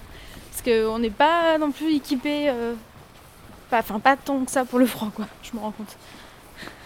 [0.51, 2.49] Parce qu'on n'est pas non plus équipé.
[2.49, 2.73] euh,
[3.69, 5.25] pas- Enfin, pas tant que ça pour le froid, quoi.
[5.41, 5.95] Je me rends compte.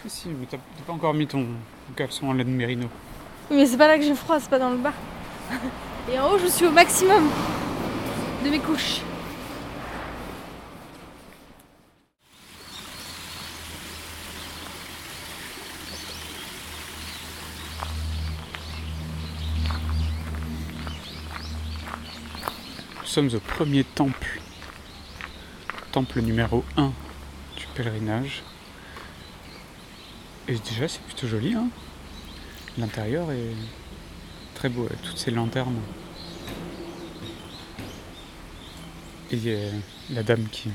[0.08, 1.46] si, mais t'as pas encore mis ton
[1.94, 2.88] caleçon en laine mérino.
[3.50, 4.94] Oui, mais c'est pas là que j'ai froid, c'est pas dans le bas.
[6.12, 7.30] Et en haut, je suis au maximum
[8.44, 9.02] de mes couches.
[23.16, 24.42] sommes au premier temple,
[25.94, 26.92] temple numéro 1
[27.56, 28.44] du pèlerinage.
[30.48, 31.54] Et déjà, c'est plutôt joli.
[31.54, 31.70] Hein
[32.78, 33.54] L'intérieur est
[34.54, 35.80] très beau avec toutes ces lanternes.
[39.32, 39.70] Et il y a
[40.12, 40.70] la dame qui,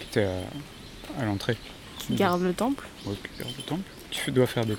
[0.00, 1.56] qui était à, à l'entrée.
[1.98, 2.86] Qui garde le temple.
[3.06, 3.90] Oui, qui garde le temple.
[4.10, 4.76] Tu dois faire des.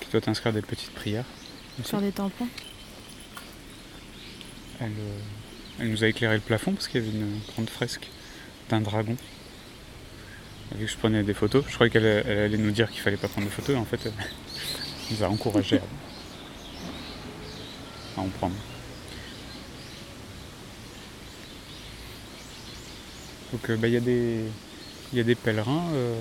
[0.00, 1.24] qui doit t'inscrire des petites prières.
[1.82, 2.48] Faire des tampons.
[4.80, 5.18] Elle, euh,
[5.80, 8.08] elle nous a éclairé le plafond parce qu'il y avait une grande fresque
[8.68, 9.16] d'un dragon.
[10.74, 11.64] Vu que je prenais des photos.
[11.68, 13.76] Je croyais qu'elle elle allait nous dire qu'il fallait pas prendre de photos.
[13.76, 14.12] En fait, elle
[15.10, 15.82] nous a encouragé à,
[18.20, 18.56] à en prendre.
[23.52, 24.44] Donc euh, bah, il y, a des-
[25.12, 26.20] y a des pèlerins euh,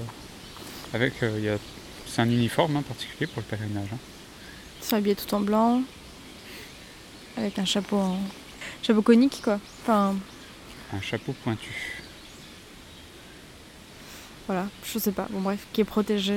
[0.94, 1.24] avec.
[1.24, 1.58] euh, il y a-
[2.06, 3.88] c'est un uniforme hein, particulier pour le pèlerinage.
[3.92, 3.98] hein.
[4.82, 5.82] Ils sont habillés tout en blanc.
[7.38, 8.20] Avec un chapeau en.
[8.84, 9.60] Chapeau conique quoi.
[9.82, 10.16] Enfin,
[10.94, 12.03] Un chapeau pointu.
[14.48, 15.28] Voilà, je sais pas.
[15.32, 16.36] Bon bref, qui est protégé.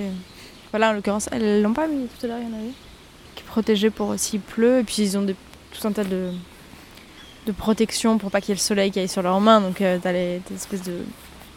[0.72, 2.72] Voilà, en l'occurrence, elles l'ont pas mis tout à l'heure, il y en avait.
[3.34, 4.80] Qui est protégé pour s'il pleut.
[4.80, 5.34] Et puis ils ont des,
[5.72, 6.30] tout un tas de,
[7.46, 9.60] de protection pour pas qu'il y ait le soleil qui aille sur leurs mains.
[9.60, 10.98] Donc euh, t'as les, des espèces de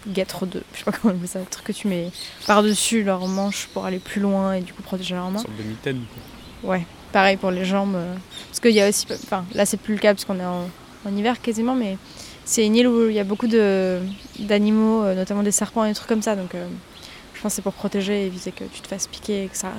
[0.08, 0.62] guêtres de.
[0.74, 1.40] Je sais pas comment on appelle ça.
[1.40, 2.10] Le truc que tu mets
[2.48, 5.40] par-dessus leurs manches pour aller plus loin et du coup protéger leurs Une mains.
[5.40, 6.02] sorte de mitaine.
[6.62, 6.72] quoi.
[6.72, 7.96] Ouais, pareil pour les jambes.
[7.96, 8.16] euh,
[8.50, 9.06] Parce qu'il y a aussi.
[9.12, 10.70] Enfin, là, c'est plus le cas parce qu'on est en,
[11.06, 11.98] en hiver quasiment, mais
[12.50, 14.00] c'est une île où il y a beaucoup de-
[14.40, 16.36] d'animaux, euh, notamment des serpents et des trucs comme ça.
[16.36, 16.68] Donc, euh,
[17.36, 19.56] je pense que c'est pour protéger et éviter que tu te fasses piquer et que
[19.56, 19.72] ça.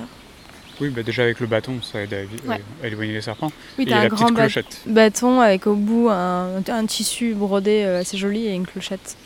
[0.79, 2.61] Oui, bah déjà avec le bâton, ça aide à, Ouais.
[2.81, 3.51] à éloigner les serpents.
[3.77, 4.79] Oui, t'as un la grand petite ba- clochette.
[4.85, 9.17] bâton avec au bout un, un tissu brodé euh, assez joli et une clochette.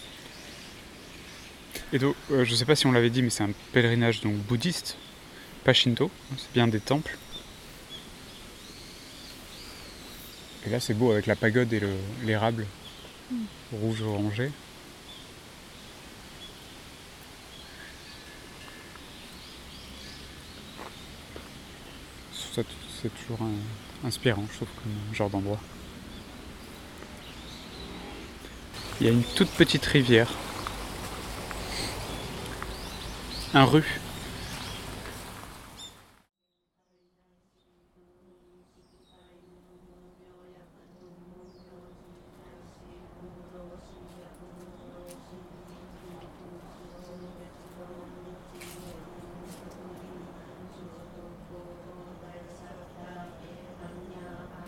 [1.94, 4.34] Et donc, euh, je sais pas si on l'avait dit, mais c'est un pèlerinage donc
[4.34, 4.98] bouddhiste,
[5.64, 7.16] pas shinto, c'est bien des temples.
[10.68, 11.88] Et là, c'est beau avec la pagode et le-
[12.26, 12.66] l'érable
[13.72, 14.52] rouge orangé.
[23.02, 23.48] C'est toujours
[24.04, 25.60] inspirant, je trouve, comme genre d'endroit.
[29.00, 30.32] Il y a une toute petite rivière.
[33.54, 34.00] Un rue.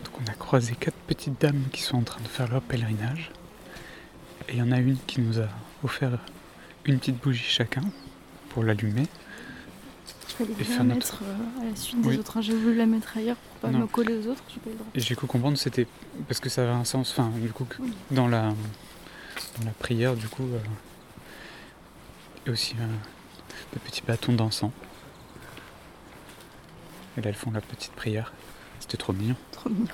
[0.04, 3.30] Donc on a croisé quatre petites dames qui sont en train de faire leur pèlerinage.
[4.50, 5.46] Et il y en a une qui nous a
[5.84, 6.18] offert
[6.86, 7.84] une petite bougie chacun
[8.50, 9.06] pour l'allumer.
[10.40, 12.18] Je vais Et faire notre- mettre euh, à la suite des Oui.
[12.18, 12.38] autres.
[12.38, 12.42] hein.
[12.42, 13.82] J'ai voulu la mettre ailleurs pour pas Non.
[13.82, 14.42] me coller aux autres.
[14.50, 14.88] J'ai pas le droit.
[14.96, 15.86] Et j'ai cru comprendre c'était
[16.28, 17.94] parce que ça avait un sens, enfin du coup Oui.
[18.10, 18.50] dans la
[19.60, 20.60] dans la prière du coup euh,
[22.48, 22.88] et aussi euh,
[23.74, 24.72] des petits bâtons d'encens.
[27.16, 28.34] Et là elles font la petite prière.
[28.80, 29.36] C'était trop mignon.
[29.52, 29.86] Trop mignon.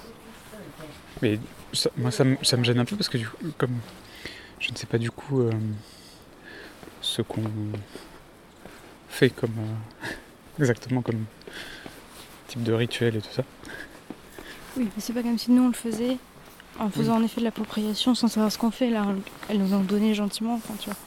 [1.21, 1.39] Mais
[1.73, 3.77] ça- moi ça, me- ça me gêne un peu parce que du coup, comme
[4.59, 5.51] je ne sais pas du coup euh,
[7.01, 7.43] ce qu'on
[9.09, 10.07] fait comme euh,
[10.59, 11.25] exactement comme
[12.47, 13.43] type de rituel et tout ça.
[14.77, 16.17] Oui, mais c'est pas comme si nous on le faisait
[16.79, 18.89] en faisant en effet de l'appropriation sans savoir ce qu'on fait.
[18.89, 19.05] Là,
[19.49, 20.55] elles nous ont donné gentiment.
[20.55, 20.97] Enfin, tu vois,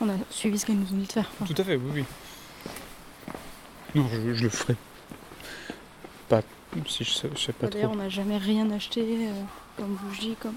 [0.00, 1.30] on a suivi ce qu'elles nous ont dit de faire.
[1.40, 2.04] Enfin, Tout à fait, oui, oui.
[3.94, 4.74] Non, je, je le ferai
[6.30, 6.40] pas
[6.86, 9.32] si je sais, je sais pas D'ailleurs, on n'a jamais rien acheté euh,
[9.76, 10.54] comme bougie, comme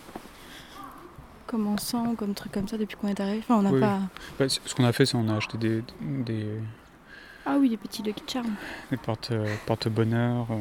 [1.47, 3.39] comme encens, comme truc comme ça depuis qu'on est arrivé.
[3.39, 3.79] Enfin, on n'a Oui.
[3.79, 3.99] pas.
[4.39, 6.47] Bah, ce qu'on a fait, c'est on a acheté des, des,
[7.45, 8.55] Ah oui, des petits Lucky Charms.
[8.89, 10.47] des porte, euh, porte-bonheur.
[10.49, 10.55] euh,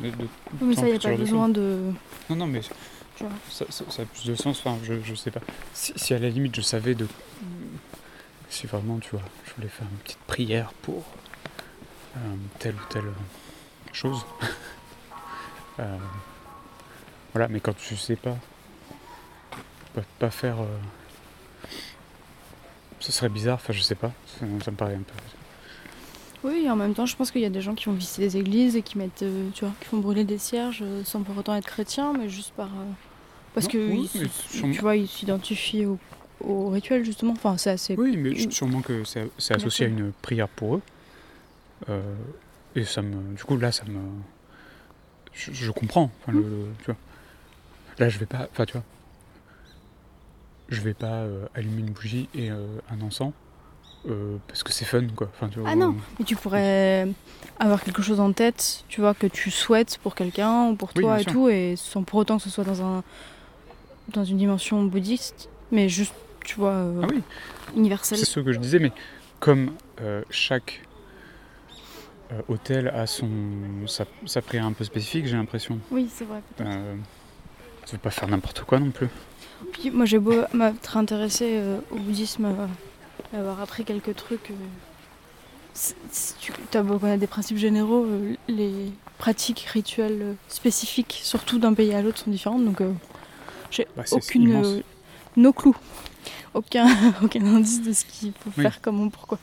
[0.00, 0.16] de- de-
[0.60, 1.92] Oui, mais ça, il n'y a pas besoin de.
[2.30, 3.26] Non, non, mais ça,
[3.70, 4.58] ça- ça a plus de sens.
[4.64, 5.40] Enfin, je, je sais pas.
[5.72, 7.06] Si, si à la limite, je savais de.
[8.48, 11.04] Si vraiment, tu vois, je voulais faire une petite prière pour
[12.16, 12.18] euh,
[12.58, 13.04] telle ou telle
[13.96, 14.24] chose.
[15.80, 15.96] Euh,
[17.32, 18.36] voilà, mais quand tu sais pas,
[19.94, 20.60] pas, pas faire.
[20.60, 20.66] euh,
[23.00, 24.12] ce serait bizarre, enfin, je sais pas.
[24.26, 26.48] Ça, ça me paraît un peu.
[26.48, 28.20] Oui, et en même temps, je pense qu'il y a des gens qui vont visiter
[28.22, 31.36] des églises et qui mettent, euh, tu vois, qui font brûler des cierges sans pour
[31.38, 32.68] autant être chrétiens, mais juste par.
[33.54, 35.98] parce Non, que oui, ils tu vois, ils s'identifient au,
[36.40, 37.32] au rituel justement.
[37.32, 37.94] Enfin, c'est assez.
[37.96, 40.82] Oui, mais sûrement que c'est c'est associé à une prière pour eux.
[41.88, 42.02] Euh,
[42.74, 43.34] et ça me.
[43.34, 44.00] Du coup, là, ça me.
[45.32, 46.10] Je, je comprends.
[46.22, 46.96] Enfin, le- le- tu vois.
[47.98, 48.48] Là, je vais pas.
[48.52, 48.84] Enfin, tu vois.
[50.68, 53.32] Je vais pas euh, allumer une bougie et euh, un encens
[54.08, 55.28] euh, parce que c'est fun, quoi.
[55.34, 57.08] Enfin, tu vois, Ah non, mais tu pourrais
[57.60, 61.20] avoir quelque chose en tête, tu vois, que tu souhaites pour quelqu'un ou pour toi
[61.20, 61.32] et sûr.
[61.32, 63.04] tout, et sans pour autant que ce soit dans un
[64.08, 66.14] dans une dimension bouddhiste, mais juste,
[66.44, 67.22] tu vois, Ah oui,
[67.76, 68.18] universelle.
[68.18, 68.92] c'est ce que je disais, mais
[69.40, 69.72] comme
[70.30, 70.82] chaque
[72.48, 73.28] hôtel a son
[73.86, 75.78] sa, sa prière un peu spécifique, j'ai l'impression.
[75.90, 76.40] Oui, c'est vrai.
[76.60, 76.94] Euh,
[77.86, 79.08] tu veux pas faire n'importe quoi non plus.
[79.72, 84.50] Puis moi j'ai beau m'être intéressée euh, au bouddhisme, euh, avoir appris quelques trucs.
[84.50, 84.54] euh,
[85.74, 85.96] c'est-
[86.40, 91.74] tu as beau connaître des principes généraux, euh, les pratiques rituelles euh, spécifiques, surtout d'un
[91.74, 92.64] pays à l'autre, sont différentes.
[92.64, 92.92] Donc euh,
[93.70, 94.42] j'ai Bah, aucune.
[94.48, 94.66] immense.
[94.66, 94.82] euh,
[95.36, 95.72] no clue.
[96.54, 96.86] Aucun,
[97.22, 98.62] aucun indice de ce qu'il faut Oui.
[98.64, 99.38] faire, comment, pourquoi.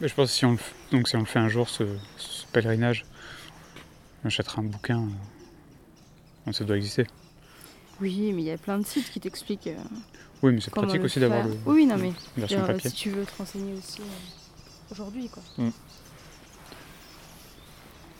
[0.00, 0.58] Mais je pense que si on le,
[0.92, 1.84] donc si on le fait un jour, ce,
[2.18, 3.04] ce pèlerinage,
[4.24, 4.98] on achètera un bouquin.
[4.98, 5.06] euh,
[6.46, 7.06] donc ça doit exister.
[8.00, 9.68] Oui, mais il y a plein de sites qui t'expliquent.
[9.68, 9.76] euh,
[10.42, 12.90] Oui, mais c'est pratique aussi d'avoir le Oui, non, mais la version papier.
[12.90, 15.42] si tu veux te renseigner aussi euh, aujourd'hui, quoi.
[15.56, 15.70] Mm.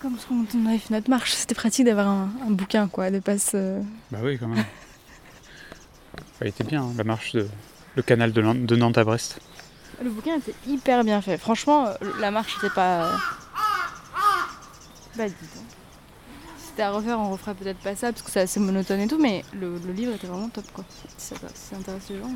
[0.01, 3.11] Comme ce qu'on on avait fait notre marche, c'était pratique d'avoir un, un bouquin, quoi,
[3.11, 3.81] de pas se...
[4.11, 4.65] Bah oui, quand même.
[6.39, 7.47] Ça a été bien, hein, la marche de
[7.97, 9.41] le canal de Nantes à Brest.
[10.03, 11.39] Le bouquin était hyper bien fait.
[11.39, 13.13] Franchement, euh, la marche était pas...
[15.17, 15.65] Bah, dis donc.
[16.59, 19.07] Si c'était à refaire, on referait peut-être pas ça, parce que c'est assez monotone et
[19.09, 20.85] tout, mais le, le livre était vraiment top, quoi.
[21.17, 22.31] Si ça, si ça intéresse les gens.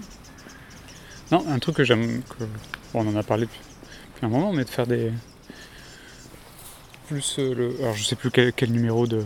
[1.31, 2.45] Non, un truc que j'aime, que
[2.95, 3.61] bon, on en a parlé depuis,
[4.15, 5.13] depuis un moment, mais de faire des
[7.09, 9.25] plus euh, le, alors je sais plus quel, quel numéro de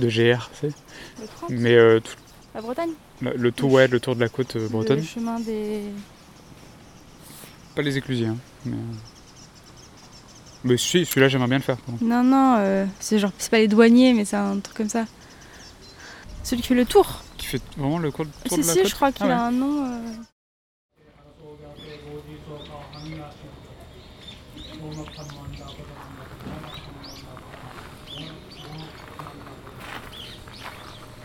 [0.00, 0.68] de GR c'est,
[1.20, 2.14] Le 30, mais euh, tout-
[2.54, 2.90] la Bretagne
[3.22, 5.82] le, le tour ouais, le tour de la côte euh, bretonne, Le chemin des...
[7.74, 8.80] pas les éclusiers, hein, mais euh,
[10.64, 11.76] mais si, celui-là j'aimerais bien le faire.
[11.76, 11.94] par.
[12.00, 15.04] Non, non, euh, c'est genre, c'est pas les douaniers, mais c'est un truc comme ça.
[16.42, 17.22] Celui qui fait le tour.
[17.36, 18.88] Qui fait vraiment le tour Si, de la si, côte.
[18.88, 19.32] je crois qu'il Ah ouais.
[19.34, 19.84] a un nom.
[19.84, 19.98] euh,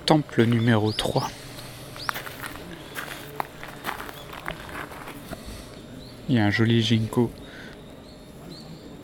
[0.06, 1.30] Temple numéro 3.
[6.30, 7.32] Il y a un joli ginkgo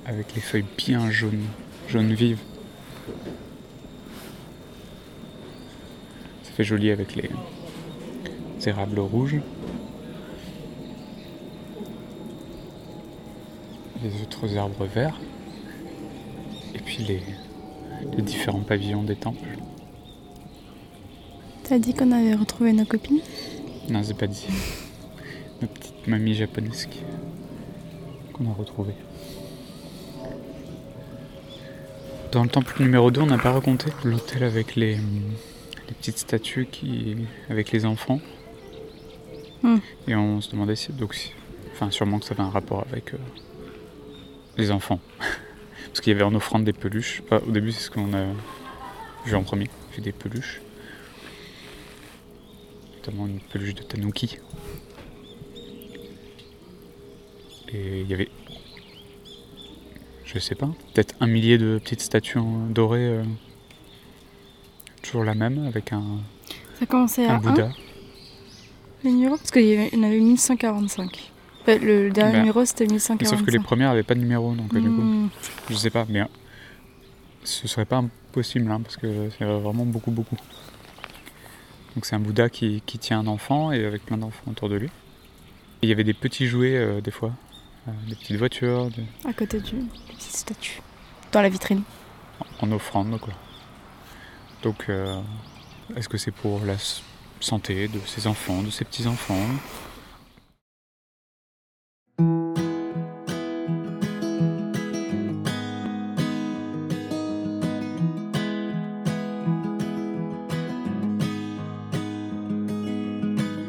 [0.05, 1.47] avec les feuilles bien jaunes,
[1.87, 2.37] jaunes vives.
[6.43, 7.31] Ça fait joli avec les
[8.67, 9.41] érables rouges.
[14.03, 15.19] Les autres arbres verts.
[16.75, 17.23] Et puis les,
[18.15, 19.57] les différents pavillons des temples.
[21.63, 23.21] T'as dit qu'on avait retrouvé nos copines?
[23.89, 24.45] Non, c'est pas dit.
[25.63, 27.01] Nos petites mamies japonaises qui-
[28.33, 28.95] qu'on a retrouvées.
[32.31, 36.67] Dans le temple numéro 2, on n'a pas raconté l'hôtel avec les, les petites statues
[36.69, 37.15] qui,
[37.49, 38.19] avec les enfants.
[39.63, 39.77] Hmm.
[40.07, 41.31] Et on se demandait si, donc, si-
[41.71, 43.17] enfin, sûrement que ça avait un rapport avec euh,
[44.57, 44.99] les enfants.
[45.87, 47.21] Parce qu'il y avait en offrande des peluches.
[47.31, 48.25] Au début, c'est ce qu'on a
[49.25, 49.69] vu en premier.
[49.95, 50.59] Vu des peluches.
[52.97, 54.39] Notamment une peluche de tanuki.
[57.73, 58.29] Et il y avait,
[60.25, 62.39] je sais pas, peut-être un millier de petites statues
[62.69, 62.99] dorées.
[63.07, 63.23] euh,
[65.01, 66.03] toujours la même, avec un,
[66.79, 67.69] Ça commençait à un 1, Bouddha.
[69.03, 71.31] les numéros Parce qu'il y en avait 1145.
[71.61, 73.37] Enfin, le dernier Bah, numéro c'était Mais 1145.
[73.37, 75.29] sauf que les premières n'avaient pas de numéro, donc euh, du coup, Hmm.
[75.69, 76.25] je sais pas, mais euh,
[77.43, 80.37] ce serait pas impossible, hein, parce que c'est vraiment beaucoup, beaucoup.
[81.95, 84.75] Donc c'est un Bouddha qui, qui tient un enfant et avec plein d'enfants autour de
[84.75, 84.87] lui.
[84.87, 87.31] Et il y avait des petits jouets euh, des fois,
[88.07, 89.75] des petites voitures, des- À côté du
[90.07, 90.81] petite statue.
[91.31, 91.83] Dans la vitrine.
[92.61, 93.33] en offrande quoi.
[94.63, 95.21] Donc euh,
[95.95, 96.75] est-ce que c'est pour la
[97.39, 99.47] santé de ses enfants, de ses petits-enfants?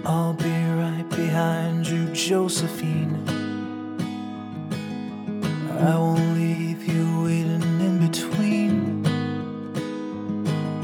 [0.04, 0.44] I'll be
[0.78, 3.25] right behind you, Josephine.
[5.78, 9.04] I won't leave you waiting in between.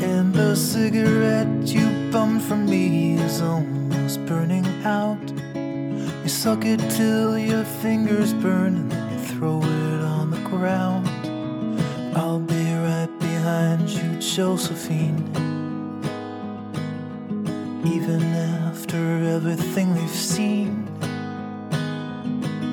[0.02, 5.32] And the cigarette you bummed from me is almost burning out.
[5.54, 11.08] You suck it till your fingers burn and then you throw it on the ground.
[12.14, 15.24] I'll be right behind you, Josephine.
[17.86, 18.22] Even
[18.68, 20.86] after everything we've seen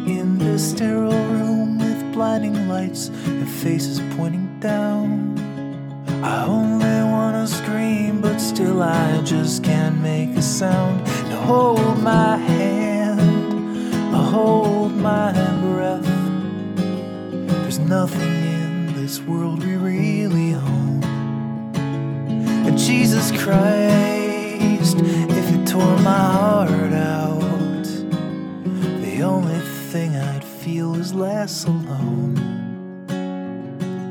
[0.05, 1.58] in this sterile room
[2.19, 5.39] blinding lights and faces pointing down.
[6.21, 11.05] I only wanna scream, but still I just can't make a sound.
[11.29, 16.03] Now hold my hand, hold my breath.
[17.61, 21.01] There's nothing in this world we really own.
[22.67, 24.97] And Jesus Christ,
[25.39, 27.87] if you tore my heart out,
[29.05, 29.61] the only
[29.91, 30.38] thing I'd
[31.09, 32.35] is less alone.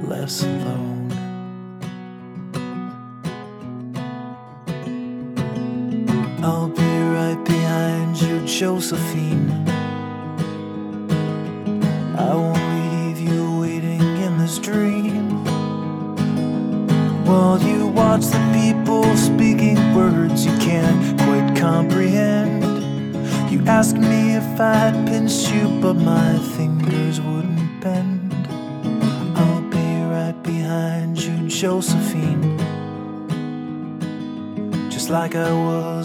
[0.08, 1.12] Less alone.
[6.42, 9.67] I'll be right behind you, Josephine.
[35.28, 35.97] 个我。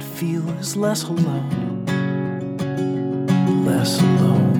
[0.00, 1.84] that feels less alone,
[3.64, 4.59] less alone.